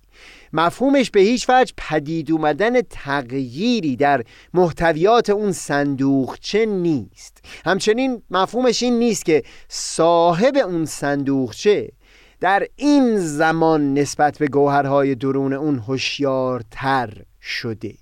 مفهومش 0.54 1.12
به 1.12 1.20
هیچ 1.20 1.46
وجه 1.50 1.74
پدید 1.78 2.32
اومدن 2.32 2.82
تغییری 2.82 3.96
در 3.96 4.24
محتویات 4.54 5.30
اون 5.30 5.52
صندوقچه 5.52 6.66
نیست. 6.66 7.38
همچنین 7.66 8.22
مفهومش 8.32 8.84
این 8.84 9.00
نیست 9.00 9.26
که 9.26 9.44
صاحب 9.70 10.58
اون 10.58 10.86
صندوقچه 10.86 11.92
در 12.40 12.68
این 12.76 13.18
زمان 13.18 13.94
نسبت 13.94 14.38
به 14.38 14.48
گوهرهای 14.48 15.16
درون 15.16 15.54
اون 15.54 15.80
هوشیارتر 15.80 17.14
شده. 17.42 17.94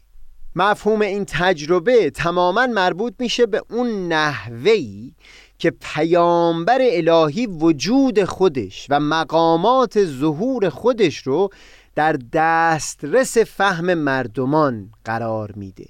مفهوم 0.55 1.01
این 1.01 1.25
تجربه 1.25 2.09
تماما 2.09 2.67
مربوط 2.67 3.13
میشه 3.19 3.45
به 3.45 3.61
اون 3.69 4.07
نحوهی 4.07 5.15
که 5.59 5.71
پیامبر 5.71 6.79
الهی 6.81 7.47
وجود 7.47 8.23
خودش 8.23 8.87
و 8.89 8.99
مقامات 8.99 10.05
ظهور 10.05 10.69
خودش 10.69 11.17
رو 11.17 11.49
در 11.97 12.15
دسترس 12.33 13.37
فهم 13.37 13.93
مردمان 13.93 14.91
قرار 15.05 15.51
میده. 15.55 15.85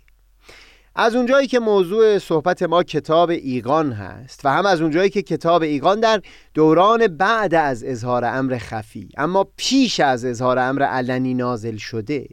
از 0.96 1.16
اونجایی 1.16 1.48
که 1.48 1.60
موضوع 1.60 2.18
صحبت 2.18 2.64
ما 2.64 2.84
کتاب 2.84 3.30
ایقان 3.30 3.92
هست 3.92 4.46
و 4.46 4.50
هم 4.50 4.66
از 4.66 4.82
اونجایی 4.82 5.10
که 5.10 5.22
کتاب 5.22 5.62
ایقان 5.62 6.00
در 6.00 6.22
دوران 6.54 7.08
بعد 7.08 7.56
از 7.56 7.84
اظهار 7.84 8.26
امر 8.26 8.58
خفی 8.58 9.10
اما 9.18 9.48
پیش 9.58 10.00
از 10.00 10.26
اظهار 10.26 10.60
امر 10.60 10.84
علنی 10.84 11.34
نازل 11.34 11.78
شده 11.78 12.28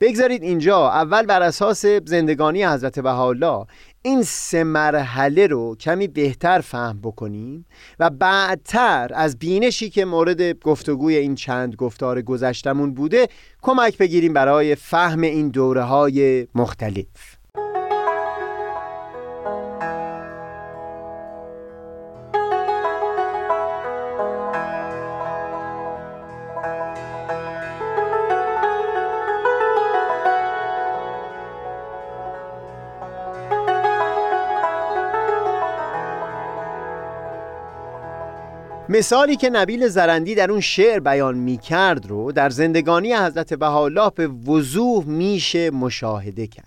بگذارید 0.00 0.42
اینجا 0.42 0.88
اول 0.88 1.26
بر 1.26 1.42
اساس 1.42 1.86
زندگانی 1.86 2.64
حضرت 2.64 3.00
بهاءالله 3.00 3.66
این 4.02 4.22
سه 4.22 4.64
مرحله 4.64 5.46
رو 5.46 5.76
کمی 5.76 6.08
بهتر 6.08 6.60
فهم 6.60 7.00
بکنیم 7.00 7.66
و 7.98 8.10
بعدتر 8.10 9.10
از 9.14 9.38
بینشی 9.38 9.90
که 9.90 10.04
مورد 10.04 10.58
گفتگوی 10.58 11.16
این 11.16 11.34
چند 11.34 11.74
گفتار 11.74 12.22
گذشتمون 12.22 12.94
بوده 12.94 13.28
کمک 13.62 13.98
بگیریم 13.98 14.32
برای 14.32 14.74
فهم 14.74 15.20
این 15.20 15.48
دوره 15.48 15.82
های 15.82 16.46
مختلف. 16.54 17.39
مثالی 38.92 39.36
که 39.36 39.50
نبیل 39.50 39.88
زرندی 39.88 40.34
در 40.34 40.50
اون 40.50 40.60
شعر 40.60 41.00
بیان 41.00 41.34
می 41.34 41.58
کرد 41.58 42.06
رو 42.06 42.32
در 42.32 42.50
زندگانی 42.50 43.14
حضرت 43.14 43.54
بهاءالله 43.54 44.10
به 44.14 44.28
وضوح 44.28 45.04
میشه 45.06 45.70
مشاهده 45.70 46.46
کرد. 46.46 46.66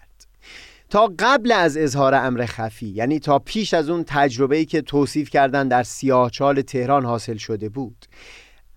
تا 0.89 1.12
قبل 1.19 1.51
از 1.51 1.77
اظهار 1.77 2.15
امر 2.15 2.45
خفی 2.45 2.88
یعنی 2.88 3.19
تا 3.19 3.39
پیش 3.39 3.73
از 3.73 3.89
اون 3.89 4.03
تجربه‌ای 4.07 4.65
که 4.65 4.81
توصیف 4.81 5.29
کردن 5.29 5.67
در 5.67 5.83
سیاهچال 5.83 6.62
تهران 6.62 7.05
حاصل 7.05 7.38
شده 7.38 7.69
بود 7.69 8.05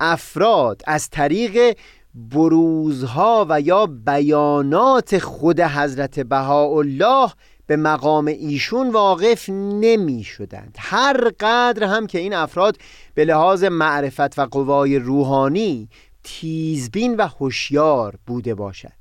افراد 0.00 0.82
از 0.86 1.10
طریق 1.10 1.76
بروزها 2.14 3.46
و 3.48 3.60
یا 3.60 3.86
بیانات 3.86 5.18
خود 5.18 5.60
حضرت 5.60 6.20
بهاءالله 6.20 7.30
به 7.66 7.76
مقام 7.76 8.26
ایشون 8.26 8.90
واقف 8.90 9.48
نمی 9.48 10.24
شدند 10.24 10.76
هر 10.78 11.30
قدر 11.40 11.84
هم 11.84 12.06
که 12.06 12.18
این 12.18 12.34
افراد 12.34 12.76
به 13.14 13.24
لحاظ 13.24 13.64
معرفت 13.64 14.38
و 14.38 14.46
قوای 14.46 14.98
روحانی 14.98 15.88
تیزبین 16.24 17.16
و 17.16 17.26
هوشیار 17.26 18.14
بوده 18.26 18.54
باشد. 18.54 18.92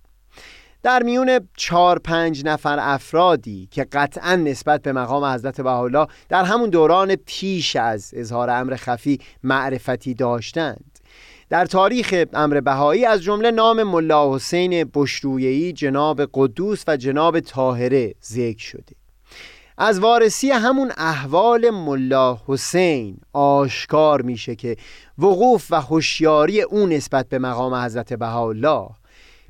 در 0.83 1.03
میون 1.03 1.47
چهار 1.57 1.99
پنج 1.99 2.45
نفر 2.45 2.77
افرادی 2.79 3.67
که 3.71 3.83
قطعا 3.83 4.35
نسبت 4.35 4.81
به 4.81 4.91
مقام 4.91 5.23
حضرت 5.23 5.61
بهاءالله 5.61 6.07
در 6.29 6.43
همون 6.43 6.69
دوران 6.69 7.15
پیش 7.15 7.75
از 7.75 8.13
اظهار 8.15 8.49
امر 8.49 8.75
خفی 8.75 9.19
معرفتی 9.43 10.13
داشتند 10.13 10.94
در 11.49 11.65
تاریخ 11.65 12.25
امر 12.33 12.59
بهایی 12.59 13.05
از 13.05 13.23
جمله 13.23 13.51
نام 13.51 13.83
ملا 13.83 14.35
حسین 14.35 14.89
بشرویهی 14.93 15.73
جناب 15.73 16.21
قدوس 16.33 16.83
و 16.87 16.97
جناب 16.97 17.39
طاهره 17.39 18.15
ذکر 18.23 18.63
شده. 18.63 18.95
از 19.77 19.99
وارسی 19.99 20.51
همون 20.51 20.91
احوال 20.97 21.69
ملا 21.69 22.37
حسین 22.47 23.17
آشکار 23.33 24.21
میشه 24.21 24.55
که 24.55 24.75
وقوف 25.17 25.67
و 25.69 25.81
هوشیاری 25.81 26.61
او 26.61 26.87
نسبت 26.87 27.29
به 27.29 27.39
مقام 27.39 27.73
حضرت 27.73 28.13
بهاءالله 28.13 28.89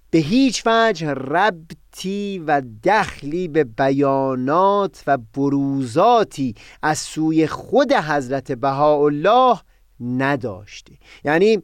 به 0.10 0.18
هیچ 0.18 0.64
وجه 0.66 1.10
ربطی 1.12 2.44
و 2.48 2.62
دخلی 2.84 3.48
به 3.48 3.64
بیانات 3.64 5.04
و 5.08 5.18
بروزاتی 5.18 6.56
از 6.82 6.98
سوی 6.98 7.48
خود 7.48 7.94
حضرت 7.94 8.52
بهاءالله 8.52 9.60
نداشته. 10.00 10.94
یعنی 11.26 11.62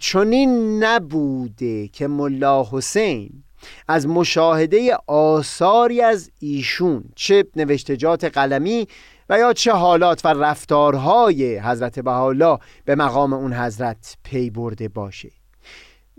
چنین 0.00 0.84
نبوده 0.84 1.88
که 1.88 2.06
ملا 2.08 2.66
حسین 2.72 3.44
از 3.88 4.08
مشاهده 4.08 4.98
آثاری 5.06 6.02
از 6.02 6.30
ایشون 6.38 7.04
چه 7.16 7.44
نوشتجات 7.56 8.24
قلمی 8.24 8.88
و 9.28 9.38
یا 9.38 9.52
چه 9.52 9.72
حالات 9.72 10.24
و 10.24 10.28
رفتارهای 10.28 11.58
حضرت 11.58 11.98
بهاءالله 11.98 12.58
به 12.84 12.94
مقام 12.94 13.32
اون 13.32 13.52
حضرت 13.52 14.16
پی 14.24 14.50
برده 14.50 14.88
باشه. 14.88 15.30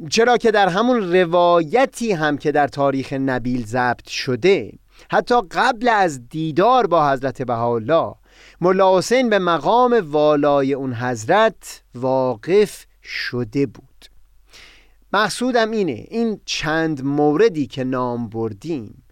چرا 0.10 0.38
که 0.38 0.52
در 0.52 0.68
همون 0.68 1.14
روایتی 1.14 2.12
هم 2.12 2.38
که 2.38 2.52
در 2.52 2.68
تاریخ 2.68 3.14
نبیل 3.14 3.66
ضبط 3.66 4.08
شده 4.08 4.72
حتی 5.12 5.36
قبل 5.52 5.90
از 5.90 6.30
دیدار 6.30 6.88
با 6.88 7.12
حضرت 7.12 7.42
بهاءالله 7.42 8.16
ملا 8.62 8.98
حسین 8.98 9.30
به 9.30 9.40
مقام 9.40 10.02
والای 10.12 10.74
اون 10.74 10.94
حضرت 10.94 11.84
واقف 11.96 12.86
شده 13.04 13.66
بود. 13.66 14.06
مقصودم 15.14 15.72
اینه 15.72 16.06
این 16.10 16.42
چند 16.46 17.04
موردی 17.04 17.68
که 17.68 17.84
نام 17.84 18.30
بردیم 18.30 19.04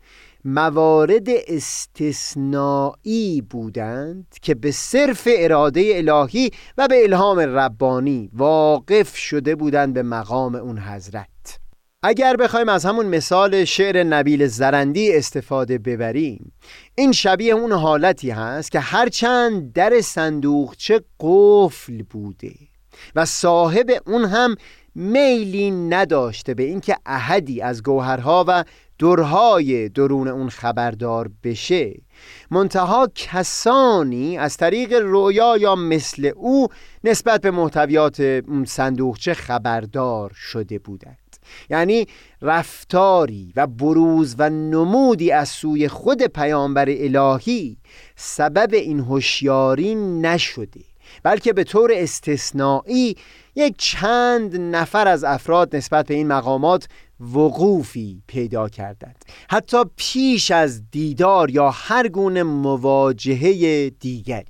موارد 0.46 1.28
استثنایی 1.48 3.42
بودند 3.42 4.36
که 4.42 4.56
به 4.56 4.72
صرف 4.72 5.28
اراده 5.32 5.92
الهی 5.96 6.52
و 6.78 6.88
به 6.88 7.04
الهام 7.04 7.40
ربانی 7.40 8.30
واقف 8.34 9.18
شده 9.18 9.56
بودند 9.56 9.94
به 9.94 10.04
مقام 10.04 10.56
اون 10.56 10.80
حضرت. 10.80 11.60
اگر 12.04 12.36
بخوایم 12.36 12.70
از 12.70 12.86
همون 12.86 13.06
مثال 13.06 13.66
شعر 13.66 14.04
نبیل 14.04 14.48
زرندی 14.48 15.16
استفاده 15.16 15.78
ببریم 15.78 16.52
این 16.96 17.12
شبیه 17.12 17.54
اون 17.54 17.72
حالتی 17.72 18.30
هست 18.30 18.72
که 18.72 18.80
هرچند 18.80 19.74
در 19.74 20.02
صندوقچه 20.02 21.02
قفل 21.20 22.04
بوده. 22.04 22.69
و 23.16 23.26
صاحب 23.26 23.88
اون 24.08 24.26
هم 24.26 24.56
میلی 24.96 25.72
نداشته 25.72 26.54
به 26.54 26.64
اینکه 26.64 26.96
احدی 27.06 27.62
از 27.62 27.84
گوهرها 27.84 28.46
و 28.48 28.64
درهای 29.00 29.90
درون 29.90 30.28
اون 30.28 30.50
خبردار 30.50 31.32
بشه. 31.44 31.94
منتها 32.52 33.12
کسانی 33.16 34.38
از 34.38 34.58
طریق 34.58 34.94
رویا 34.94 35.58
یا 35.58 35.76
مثل 35.76 36.32
او 36.36 36.68
نسبت 37.04 37.42
به 37.42 37.52
محتویات 37.52 38.20
اون 38.20 38.66
صندوقچه 38.66 39.34
خبردار 39.34 40.32
شده 40.36 40.80
بودند. 40.80 41.18
یعنی 41.70 42.06
رفتاری 42.42 43.54
و 43.56 43.68
بروز 43.68 44.36
و 44.38 44.50
نمودی 44.50 45.32
از 45.32 45.50
سوی 45.50 45.88
خود 45.88 46.24
پیامبر 46.24 46.86
الهی 46.90 47.78
سبب 48.16 48.74
این 48.74 49.00
هوشیاری 49.00 49.96
نشده. 49.96 50.89
بلکه 51.24 51.54
به 51.54 51.64
طور 51.64 51.92
استثنایی 51.94 53.16
یک 53.56 53.76
چند 53.78 54.56
نفر 54.56 55.08
از 55.08 55.24
افراد 55.24 55.76
نسبت 55.76 56.08
به 56.08 56.14
این 56.14 56.28
مقامات 56.28 56.88
وقوفی 57.20 58.24
پیدا 58.28 58.70
کردند. 58.70 59.26
حتی 59.50 59.78
پیش 59.96 60.52
از 60.52 60.92
دیدار 60.92 61.50
یا 61.50 61.70
هر 61.70 62.08
گونه 62.08 62.44
مواجهه 62.44 63.90
دیگری. 63.90 64.46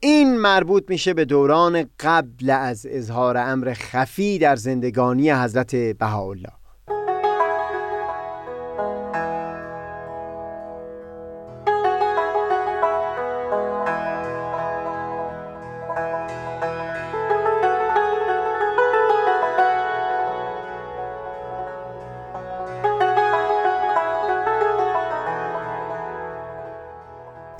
این 0.00 0.38
مربوط 0.38 0.84
میشه 0.88 1.14
به 1.14 1.24
دوران 1.24 1.84
قبل 2.00 2.50
از 2.50 2.86
اظهار 2.90 3.36
امر 3.36 3.72
خفی 3.74 4.38
در 4.38 4.56
زندگانی 4.56 5.30
حضرت 5.30 5.76
بهاءالله. 5.76 6.57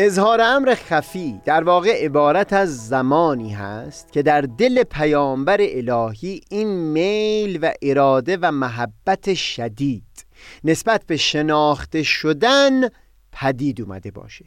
اظهار 0.00 0.40
امر 0.40 0.74
خفی 0.74 1.40
در 1.44 1.64
واقع 1.64 2.04
عبارت 2.04 2.52
از 2.52 2.88
زمانی 2.88 3.52
هست 3.52 4.12
که 4.12 4.22
در 4.22 4.40
دل 4.40 4.82
پیامبر 4.82 5.56
الهی 5.60 6.40
این 6.50 6.68
میل 6.68 7.58
و 7.62 7.72
اراده 7.82 8.38
و 8.40 8.52
محبت 8.52 9.34
شدید 9.34 10.26
نسبت 10.64 11.06
به 11.06 11.16
شناخته 11.16 12.02
شدن 12.02 12.88
پدید 13.32 13.80
اومده 13.80 14.10
باشه. 14.10 14.44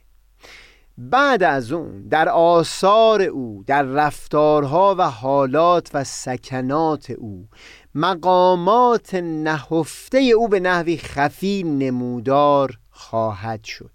بعد 0.98 1.44
از 1.44 1.72
اون 1.72 2.08
در 2.08 2.30
آثار 2.30 3.22
او 3.22 3.64
در 3.68 3.84
رفتارها 3.84 4.96
و 4.98 5.10
حالات 5.10 5.90
و 5.94 6.04
سکنات 6.04 7.10
او 7.10 7.48
مقامات 7.96 9.16
نهفته 9.16 10.18
او 10.18 10.48
به 10.48 10.60
نحوی 10.60 10.98
خفی 10.98 11.64
نمودار 11.64 12.78
خواهد 12.92 13.64
شد. 13.64 13.92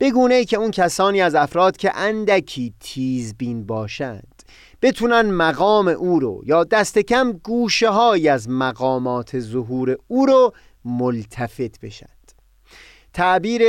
بگونه 0.00 0.34
ای 0.34 0.44
که 0.44 0.56
اون 0.56 0.70
کسانی 0.70 1.20
از 1.20 1.34
افراد 1.34 1.76
که 1.76 1.96
اندکی 1.96 2.74
تیزبین 2.80 3.66
باشند 3.66 4.42
بتونن 4.82 5.30
مقام 5.30 5.88
او 5.88 6.20
رو 6.20 6.42
یا 6.46 6.64
دست 6.64 6.98
کم 6.98 7.32
گوشه 7.32 7.88
های 7.88 8.28
از 8.28 8.48
مقامات 8.48 9.40
ظهور 9.40 9.96
او 10.08 10.26
رو 10.26 10.52
ملتفت 10.84 11.80
بشند. 11.80 12.10
تعبیر 13.12 13.62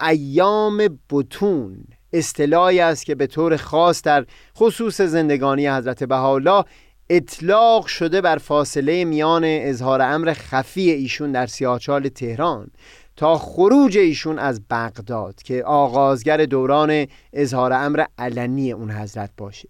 ایام 0.00 0.98
بتون 1.10 1.84
اصطلاحی 2.12 2.80
است 2.80 3.06
که 3.06 3.14
به 3.14 3.26
طور 3.26 3.56
خاص 3.56 4.02
در 4.02 4.26
خصوص 4.56 5.00
زندگانی 5.00 5.68
حضرت 5.68 6.04
بهاءالله 6.04 6.64
اطلاق 7.10 7.86
شده 7.86 8.20
بر 8.20 8.38
فاصله 8.38 9.04
میان 9.04 9.42
اظهار 9.44 10.02
امر 10.02 10.32
خفی 10.32 10.90
ایشون 10.90 11.32
در 11.32 11.46
سیاچال 11.46 12.08
تهران 12.08 12.70
تا 13.16 13.38
خروج 13.38 13.98
ایشون 13.98 14.38
از 14.38 14.60
بغداد 14.70 15.42
که 15.42 15.64
آغازگر 15.64 16.36
دوران 16.36 17.06
اظهار 17.32 17.72
امر 17.72 18.04
علنی 18.18 18.72
اون 18.72 18.90
حضرت 18.90 19.30
باشه. 19.36 19.68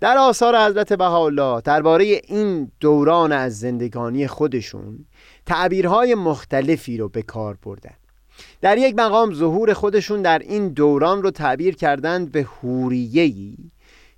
در 0.00 0.18
آثار 0.18 0.66
حضرت 0.66 0.92
بهاءالله 0.92 1.60
درباره 1.60 2.20
این 2.24 2.72
دوران 2.80 3.32
از 3.32 3.58
زندگانی 3.58 4.26
خودشون 4.26 5.06
تعبیرهای 5.46 6.14
مختلفی 6.14 6.96
رو 6.96 7.08
به 7.08 7.22
کار 7.22 7.58
بردن. 7.62 7.94
در 8.60 8.78
یک 8.78 8.94
مقام 8.94 9.34
ظهور 9.34 9.72
خودشون 9.72 10.22
در 10.22 10.38
این 10.38 10.68
دوران 10.68 11.22
رو 11.22 11.30
تعبیر 11.30 11.76
کردند 11.76 12.32
به 12.32 12.42
حوریهی 12.42 13.56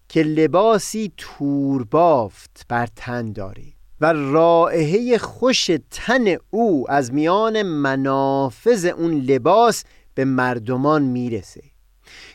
که 0.09 0.23
لباسی 0.23 1.13
توربافت 1.17 2.67
بر 2.69 2.89
تن 2.97 3.33
داره 3.33 3.78
و 4.01 4.13
رائحه 4.13 5.19
خوش 5.19 5.71
تن 5.91 6.37
او 6.51 6.91
از 6.91 7.13
میان 7.13 7.63
منافذ 7.63 8.85
اون 8.85 9.15
لباس 9.15 9.85
به 10.15 10.25
مردمان 10.25 11.03
می‌رسه. 11.03 11.63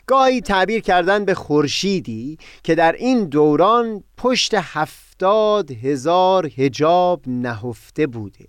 گاهی 0.06 0.40
تعبیر 0.40 0.80
کردن 0.80 1.24
به 1.24 1.34
خورشیدی 1.34 2.38
که 2.62 2.74
در 2.74 2.92
این 2.92 3.24
دوران 3.24 4.04
پشت 4.16 4.54
هفتاد 4.54 5.70
هزار 5.70 6.50
هجاب 6.56 7.22
نهفته 7.26 8.06
بوده. 8.06 8.46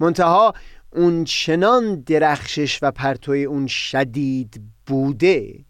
منتها 0.00 0.54
اون 0.92 1.24
چنان 1.24 2.00
درخشش 2.00 2.78
و 2.82 2.90
پرتوی 2.90 3.44
اون 3.44 3.66
شدید 3.66 4.62
بوده 4.86 5.64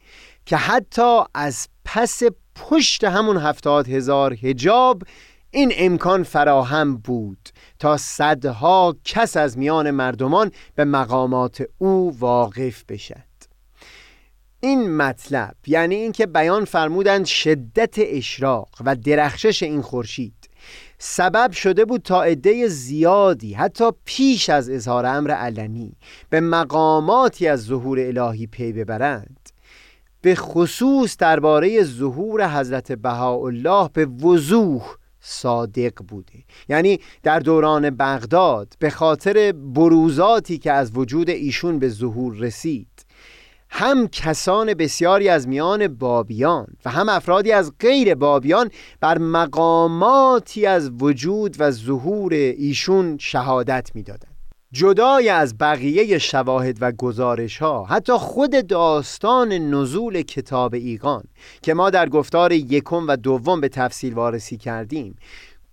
که 0.47 0.57
حتی 0.57 1.21
از 1.35 1.69
پس 1.85 2.23
پشت 2.55 3.05
همون 3.05 3.37
هفتاد 3.37 3.89
هزار 3.89 4.33
هجاب 4.43 5.03
این 5.51 5.73
امکان 5.77 6.23
فراهم 6.23 6.97
بود 6.97 7.49
تا 7.79 7.97
صدها 7.97 8.97
کس 9.05 9.37
از 9.37 9.59
میان 9.59 9.91
مردمان 9.91 10.53
به 10.75 10.85
مقامات 10.85 11.63
او 11.79 12.19
واقف 12.19 12.85
بشد. 12.85 13.29
این 14.61 14.97
مطلب 14.97 15.55
یعنی 15.67 15.95
اینکه 15.95 16.27
بیان 16.27 16.65
فرمودند 16.65 17.25
شدت 17.25 17.95
اشراق 17.99 18.69
و 18.85 18.97
درخشش 18.97 19.63
این 19.63 19.83
خورشید 19.83 20.35
سبب 20.99 21.51
شده 21.51 21.85
بود 21.85 22.03
تا 22.03 22.23
عده 22.23 22.69
زیادی 22.69 23.55
حتی 23.55 23.85
پیش 24.05 24.51
از 24.51 24.71
اظهار 24.71 25.07
امر 25.07 25.31
علنی 25.31 25.97
به 26.31 26.41
مقاماتی 26.41 27.49
از 27.49 27.65
ظهور 27.65 28.01
الهی 28.01 28.47
پی 28.47 28.73
ببرند. 28.73 29.49
به 30.21 30.35
خصوص 30.35 31.17
درباره 31.17 31.83
ظهور 31.83 32.59
حضرت 32.59 32.93
بهاءالله 32.93 33.91
به 33.93 34.07
وضوح 34.07 34.98
صادق 35.29 35.93
بوده. 36.09 36.45
یعنی 36.69 37.01
در 37.23 37.41
دوران 37.41 37.91
بغداد 37.91 38.73
به 38.79 38.91
خاطر 38.91 39.53
بروزاتی 39.53 40.59
که 40.59 40.73
از 40.73 40.91
وجود 40.95 41.31
ایشون 41.31 41.79
به 41.79 41.89
ظهور 41.89 42.35
رسید 42.37 42.89
هم 43.71 44.09
کسان 44.09 44.75
بسیاری 44.75 45.29
از 45.29 45.49
میان 45.49 45.89
بابیان 45.89 46.67
و 46.85 46.91
هم 46.91 47.09
افرادی 47.09 47.53
از 47.53 47.73
غیر 47.81 48.15
بابیان 48.15 48.71
بر 49.01 49.19
مقاماتی 49.19 50.67
از 50.67 50.91
وجود 51.01 51.57
و 51.59 51.71
ظهور 51.71 52.33
ایشون 52.33 53.19
شهادت 53.19 53.91
می‌دادند. 53.95 54.28
جدای 54.73 55.29
از 55.29 55.59
بقیه 55.59 56.19
شواهد 56.19 56.77
و 56.81 56.93
گزارش 56.93 57.59
ها 57.59 57.85
حتی 57.85 58.13
خود 58.13 58.67
داستان 58.67 59.53
نزول 59.53 60.23
کتاب 60.23 60.75
ایقان 60.75 61.25
که 61.63 61.75
ما 61.75 61.91
در 61.91 62.09
گفتار 62.09 62.53
یکم 62.53 63.07
و 63.09 63.17
دوم 63.17 63.61
به 63.61 63.69
تفصیل 63.69 64.15
وارسی 64.15 64.57
کردیم 64.57 65.17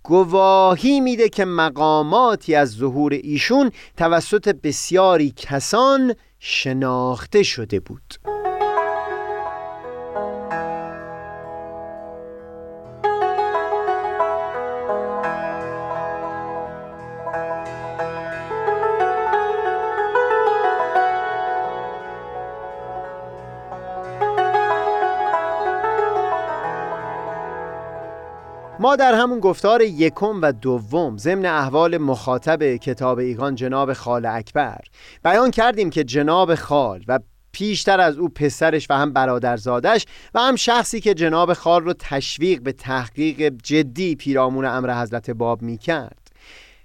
گواهی 0.02 1.00
میده 1.00 1.28
که 1.28 1.44
مقاماتی 1.44 2.54
از 2.54 2.70
ظهور 2.70 3.12
ایشون 3.12 3.70
توسط 3.96 4.48
بسیاری 4.48 5.32
کسان 5.36 6.14
شناخته 6.38 7.42
شده 7.42 7.80
بود. 7.80 8.35
در 28.96 29.14
همون 29.14 29.40
گفتار 29.40 29.82
یکم 29.82 30.42
و 30.42 30.52
دوم 30.52 31.18
ضمن 31.18 31.46
احوال 31.46 31.98
مخاطب 31.98 32.76
کتاب 32.76 33.18
ایگان 33.18 33.54
جناب 33.54 33.92
خال 33.92 34.26
اکبر. 34.26 34.80
بیان 35.24 35.50
کردیم 35.50 35.90
که 35.90 36.04
جناب 36.04 36.54
خال 36.54 37.04
و 37.08 37.18
پیشتر 37.52 38.00
از 38.00 38.18
او 38.18 38.28
پسرش 38.28 38.86
و 38.90 38.94
هم 38.94 39.12
برادرزادش 39.12 40.06
و 40.34 40.40
هم 40.40 40.56
شخصی 40.56 41.00
که 41.00 41.14
جناب 41.14 41.52
خال 41.52 41.82
رو 41.82 41.92
تشویق 41.92 42.62
به 42.62 42.72
تحقیق 42.72 43.52
جدی 43.62 44.14
پیرامون 44.14 44.64
امر 44.64 45.02
حضرت 45.02 45.30
باب 45.30 45.62
می 45.62 45.78
کرد 45.78 46.30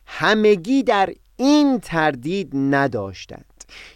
همگی 0.05 0.83
در 0.83 1.09
این 1.37 1.79
تردید 1.79 2.51
نداشتند 2.53 3.45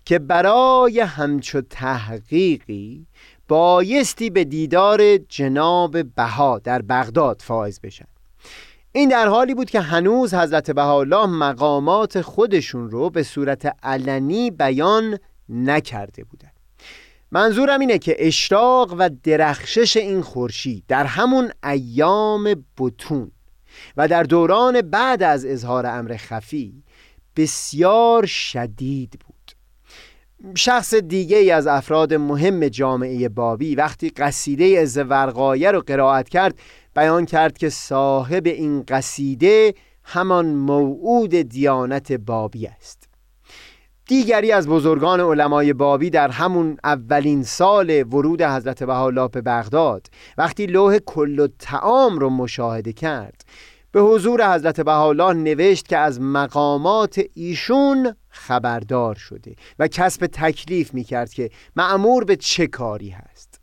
که 0.06 0.20
برای 0.20 1.00
همچو 1.00 1.62
تحقیقی 1.62 3.08
بایستی 3.48 4.30
به 4.30 4.44
دیدار 4.44 5.18
جناب 5.18 6.16
بها 6.16 6.60
در 6.60 6.82
بغداد 6.82 7.42
فائز 7.42 7.80
بشن. 7.80 8.06
این 8.92 9.10
در 9.10 9.28
حالی 9.28 9.54
بود 9.54 9.70
که 9.70 9.82
هنوز 9.82 10.34
حضرت 10.34 10.72
بهاءالله 10.72 11.26
مقامات 11.26 12.22
خودشون 12.22 12.90
رو 12.90 13.10
به 13.10 13.24
صورت 13.24 13.76
علنی 13.84 14.52
بیان 14.52 15.20
نکرده 15.50 16.24
بودند 16.24 16.52
منظورم 17.32 17.80
اینه 17.80 17.98
که 17.98 18.16
اشراق 18.20 18.96
و 18.98 19.10
درخشش 19.24 19.98
این 19.98 20.22
خورشید 20.22 20.84
در 20.88 21.06
همون 21.06 21.52
ایام 21.64 22.66
بتون 22.78 23.32
و 23.98 24.08
در 24.08 24.24
دوران 24.24 24.82
بعد 24.82 25.24
از 25.24 25.46
اظهار 25.46 25.86
امر 25.86 26.18
خفی 26.18 26.84
بسیار 27.36 28.26
شدید 28.26 29.20
بود. 29.26 29.35
شخص 30.54 30.94
دیگه 30.94 31.38
ای 31.38 31.52
از 31.52 31.68
افراد 31.68 32.14
مهم 32.14 32.68
جامعه 32.68 33.30
بابی 33.30 33.76
وقتی 33.76 34.10
قصیده 34.10 34.80
از 34.82 34.98
ورقایه 34.98 35.72
رو 35.72 35.82
قرائت 35.82 36.30
کرد 36.30 36.56
بیان 36.96 37.26
کرد 37.26 37.58
که 37.58 37.70
صاحب 37.70 38.46
این 38.46 38.84
قصیده 38.88 39.74
همان 40.04 40.46
موعود 40.46 41.30
دیانت 41.30 42.12
بابی 42.12 42.68
است. 42.68 43.10
دیگری 44.08 44.52
از 44.52 44.68
بزرگان 44.68 45.20
علمای 45.20 45.74
بابی 45.74 46.10
در 46.10 46.30
همون 46.30 46.78
اولین 46.84 47.44
سال 47.44 48.04
ورود 48.04 48.42
حضرت 48.42 48.84
بهاءالله 48.84 49.28
به 49.28 49.42
بغداد 49.42 50.08
وقتی 50.38 50.66
لوح 50.66 50.98
کل 50.98 51.48
تعام 51.60 52.20
رو 52.20 52.30
مشاهده 52.30 52.94
کرد 52.94 53.46
به 53.92 54.02
حضور 54.02 54.56
حضرت 54.56 54.82
بهاءالله 54.82 55.34
نوشت 55.34 55.88
که 55.88 55.98
از 55.98 56.22
مقامات 56.22 57.22
ایشون 57.34 58.16
خبردار 58.36 59.16
شده 59.16 59.56
و 59.80 59.88
کسب 59.88 60.26
تکلیف 60.26 60.94
می 60.94 61.04
کرد 61.04 61.34
که 61.34 61.50
معمور 61.76 62.24
به 62.24 62.36
چه 62.36 62.68
کاری 62.68 63.10
هست. 63.10 63.60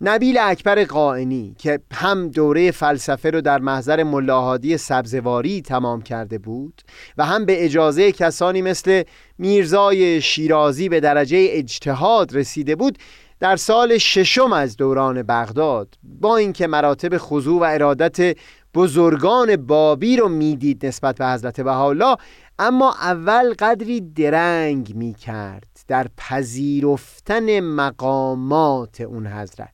نبیل 0.00 0.38
اکبر 0.40 0.84
قائنی 0.84 1.54
که 1.58 1.80
هم 1.92 2.28
دوره 2.28 2.70
فلسفه 2.70 3.30
رو 3.30 3.40
در 3.40 3.58
محضر 3.58 4.02
ملاحادی 4.02 4.76
سبزواری 4.76 5.62
تمام 5.62 6.02
کرده 6.02 6.38
بود 6.38 6.82
و 7.16 7.24
هم 7.24 7.44
به 7.44 7.64
اجازه 7.64 8.12
کسانی 8.12 8.62
مثل 8.62 9.02
میرزای 9.38 10.20
شیرازی 10.20 10.88
به 10.88 11.00
درجه 11.00 11.46
اجتهاد 11.50 12.36
رسیده 12.36 12.76
بود 12.76 12.98
در 13.40 13.56
سال 13.56 13.98
ششم 13.98 14.52
از 14.52 14.76
دوران 14.76 15.22
بغداد 15.22 15.94
با 16.02 16.36
اینکه 16.36 16.66
مراتب 16.66 17.18
خضوع 17.18 17.60
و 17.60 17.64
ارادت 17.64 18.36
بزرگان 18.74 19.56
بابی 19.56 20.16
رو 20.16 20.28
می‌دید 20.28 20.86
نسبت 20.86 21.16
به 21.16 21.26
حضرت 21.26 21.60
بهاءالله 21.60 22.16
اما 22.58 22.92
اول 22.92 23.54
قدری 23.58 24.00
درنگ 24.00 24.94
می 24.94 25.14
کرد 25.14 25.68
در 25.88 26.06
پذیرفتن 26.16 27.60
مقامات 27.60 29.00
اون 29.00 29.26
حضرت. 29.26 29.68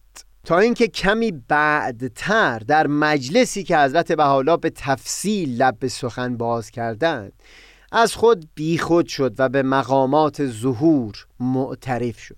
تا 0.45 0.59
اینکه 0.59 0.89
کمی 0.89 1.33
بعدتر 1.49 2.59
در 2.59 2.87
مجلسی 2.87 3.65
که 3.65 3.79
حضرت 3.79 4.13
بهاءالله 4.13 4.57
به 4.57 4.71
تفصیل 4.71 5.63
لب 5.63 5.79
به 5.79 5.89
سخن 5.89 6.37
باز 6.37 6.71
کردند 6.71 7.33
از 7.93 8.15
خود 8.15 8.49
بیخود 8.55 9.07
شد 9.07 9.35
و 9.39 9.49
به 9.49 9.63
مقامات 9.63 10.47
ظهور 10.47 11.27
معترف 11.41 12.19
شد. 12.19 12.37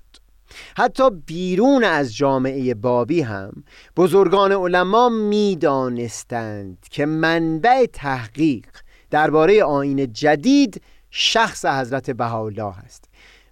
حتی 0.77 1.11
بیرون 1.11 1.85
از 1.85 2.17
جامعه 2.17 2.75
بابی 2.75 3.21
هم 3.21 3.65
بزرگان 3.97 4.53
علما 4.53 5.09
می‌دانستند 5.09 6.79
که 6.91 7.07
منبع 7.07 7.87
تحقیق 7.93 8.67
درباره 9.11 9.65
آین 9.65 10.13
جدید 10.13 10.83
شخص 11.11 11.65
حضرت 11.65 12.11
بهاءالله 12.11 12.79
است 12.79 13.05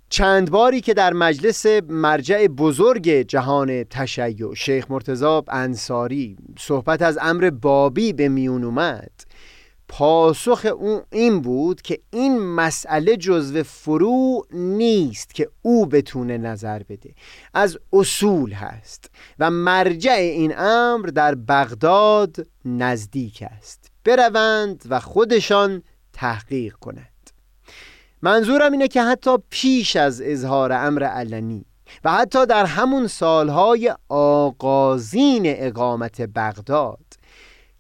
چند 0.09 0.51
باری 0.51 0.81
که 0.81 0.95
در 0.95 1.13
مجلس 1.13 1.67
مرجع 1.89 2.47
بزرگ 2.47 3.09
جهان 3.11 3.85
تشیع 3.85 4.55
شیخ 4.55 4.91
مرتضاب 4.91 5.49
انصاری 5.49 6.37
صحبت 6.59 7.03
از 7.03 7.19
امر 7.21 7.51
بابی 7.51 8.13
به 8.13 8.29
میون 8.29 8.65
اومد. 8.65 9.11
پاسخ 9.89 10.67
اون 10.79 11.03
این 11.13 11.41
بود 11.41 11.83
که 11.83 11.99
این 12.11 12.39
مسئله 12.39 13.17
جزو 13.17 13.63
فرو 13.63 14.47
نیست 14.51 15.35
که 15.35 15.49
او 15.63 15.87
بتونه 15.87 16.39
نظر 16.39 16.83
بده. 16.83 17.15
از 17.55 17.79
اصول 17.93 18.53
هست 18.53 19.11
و 19.39 19.51
مرجع 19.51 20.13
این 20.13 20.59
امر 20.59 21.07
در 21.07 21.35
بغداد 21.35 22.47
نزدیک 22.65 23.45
است. 23.51 23.94
بروند 24.05 24.85
و 24.89 25.01
خودشان 25.01 25.83
تحقیق 26.13 26.75
کنند. 26.75 27.31
منظورم 28.23 28.73
اینه 28.73 28.89
که 28.89 29.03
حتی 29.03 29.31
پیش 29.51 29.97
از 29.97 30.23
اظهار 30.25 30.73
امر 30.73 31.05
علنی 31.05 31.67
و 32.05 32.13
حتی 32.13 32.47
در 32.47 32.67
همون 32.67 33.07
سالهای 33.07 33.95
آغازین 34.09 35.43
اقامت 35.47 36.21
بغداد 36.21 36.99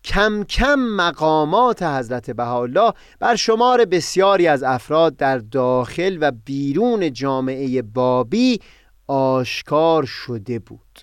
کم 0.04 0.44
کم 0.44 0.74
مقامات 0.74 1.82
حضرت 1.82 2.30
بهاءالله 2.30 2.92
بر 3.18 3.36
شمار 3.36 3.84
بسیاری 3.84 4.46
از 4.46 4.62
افراد 4.62 5.16
در 5.16 5.38
داخل 5.38 6.18
و 6.20 6.32
بیرون 6.44 7.12
جامعه 7.12 7.82
بابی 7.82 8.60
آشکار 9.06 10.04
شده 10.04 10.58
بود. 10.58 11.00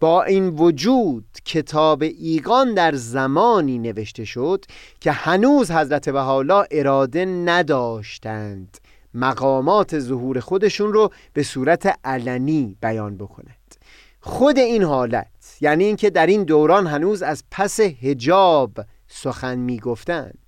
با 0.00 0.22
این 0.22 0.48
وجود 0.48 1.24
کتاب 1.44 2.02
ایگان 2.02 2.74
در 2.74 2.94
زمانی 2.94 3.78
نوشته 3.78 4.24
شد 4.24 4.64
که 5.00 5.12
هنوز 5.12 5.70
حضرت 5.70 6.08
بهاءالله 6.08 6.66
اراده 6.70 7.24
نداشتند 7.24 8.78
مقامات 9.14 9.98
ظهور 9.98 10.40
خودشون 10.40 10.92
رو 10.92 11.10
به 11.32 11.42
صورت 11.42 11.98
علنی 12.04 12.76
بیان 12.80 13.16
بکنند. 13.16 13.74
خود 14.20 14.58
این 14.58 14.82
حالت 14.82 15.56
یعنی 15.60 15.84
اینکه 15.84 16.10
در 16.10 16.26
این 16.26 16.44
دوران 16.44 16.86
هنوز 16.86 17.22
از 17.22 17.44
پس 17.50 17.80
هجاب 17.80 18.72
سخن 19.08 19.58
می‌گفتند 19.58 20.38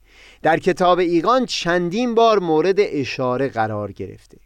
در 0.42 0.58
کتاب 0.58 0.98
ایگان 0.98 1.46
چندین 1.46 2.14
بار 2.14 2.38
مورد 2.38 2.76
اشاره 2.78 3.48
قرار 3.48 3.92
گرفته. 3.92 4.38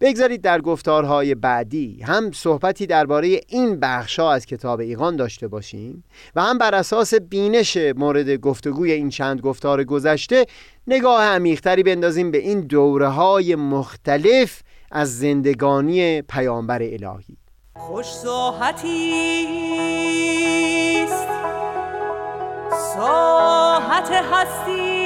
بگذارید 0.00 0.40
در 0.42 0.60
گفتارهای 0.60 1.34
بعدی 1.34 2.02
هم 2.02 2.32
صحبتی 2.32 2.86
درباره 2.86 3.40
این 3.48 3.80
بخشها 3.80 4.32
از 4.32 4.46
کتاب 4.46 4.80
ایقان 4.80 5.16
داشته 5.16 5.48
باشیم 5.48 6.04
و 6.36 6.42
هم 6.42 6.58
بر 6.58 6.74
اساس 6.74 7.14
بینش 7.14 7.76
مورد 7.76 8.36
گفتگوی 8.36 8.92
این 8.92 9.08
چند 9.08 9.40
گفتار 9.40 9.84
گذشته 9.84 10.46
نگاه 10.86 11.22
عمیقتری 11.22 11.82
بندازیم 11.82 12.30
به 12.30 12.38
این 12.38 12.60
دوره 12.60 13.08
های 13.08 13.54
مختلف 13.54 14.62
از 14.90 15.18
زندگانی 15.18 16.22
پیامبر 16.22 16.82
الهی. 16.82 17.36
خوش 17.76 18.06
ساحتی 18.06 19.46
است. 21.04 21.28
ساحت 22.94 24.10
هستی. 24.10 25.05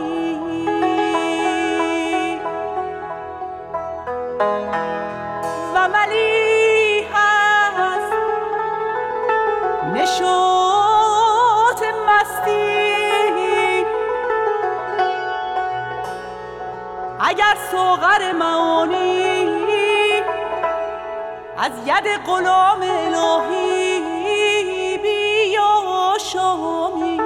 و 5.75 5.87
ملی 5.87 7.07
هست 7.13 8.13
نشوت 9.93 11.81
مستی. 12.07 12.81
اگر 17.19 17.57
سوغر 17.71 18.31
معانی 18.31 19.51
از 21.57 21.71
ید 21.85 22.07
غلام 22.25 22.81
الهی 22.81 23.99
بیا 24.97 26.17
شامی 26.33 27.21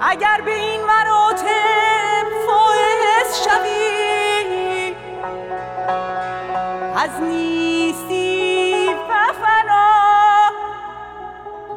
اگر 0.00 0.40
به 0.44 0.54
این 0.54 0.80
مراتب 0.84 1.87
فائز 3.28 3.44
شوی 3.44 4.96
از 6.96 7.22
نیستی 7.22 8.88
و 8.88 9.32
فنا 9.32 10.50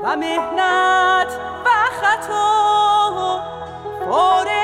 و 0.03 0.15
مهنت 0.15 1.27
و 1.65 1.69
خطا. 2.01 3.41
فارغ 4.09 4.60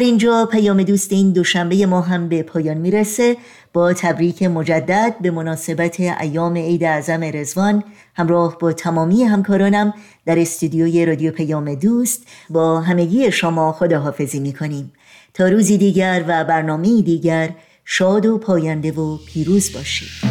در 0.00 0.06
اینجا 0.06 0.48
پیام 0.52 0.82
دوست 0.82 1.12
این 1.12 1.32
دوشنبه 1.32 1.86
ما 1.86 2.00
هم 2.00 2.28
به 2.28 2.42
پایان 2.42 2.76
می‌رسه. 2.76 3.36
با 3.72 3.92
تبریک 3.92 4.42
مجدد 4.42 5.14
به 5.20 5.30
مناسبت 5.30 6.00
ایام 6.00 6.56
عید 6.56 6.84
اعظم 6.84 7.20
رزوان 7.24 7.84
همراه 8.14 8.58
با 8.58 8.72
تمامی 8.72 9.22
همکارانم 9.24 9.94
در 10.26 10.38
استودیوی 10.38 11.06
رادیو 11.06 11.32
پیام 11.32 11.74
دوست 11.74 12.26
با 12.50 12.80
همگی 12.80 13.32
شما 13.32 13.72
خداحافظی 13.72 14.40
می‌کنیم. 14.40 14.92
تا 15.34 15.48
روزی 15.48 15.78
دیگر 15.78 16.24
و 16.28 16.44
برنامه 16.44 17.02
دیگر 17.02 17.50
شاد 17.84 18.26
و 18.26 18.38
پاینده 18.38 18.92
و 18.92 19.16
پیروز 19.26 19.72
باشید. 19.72 20.29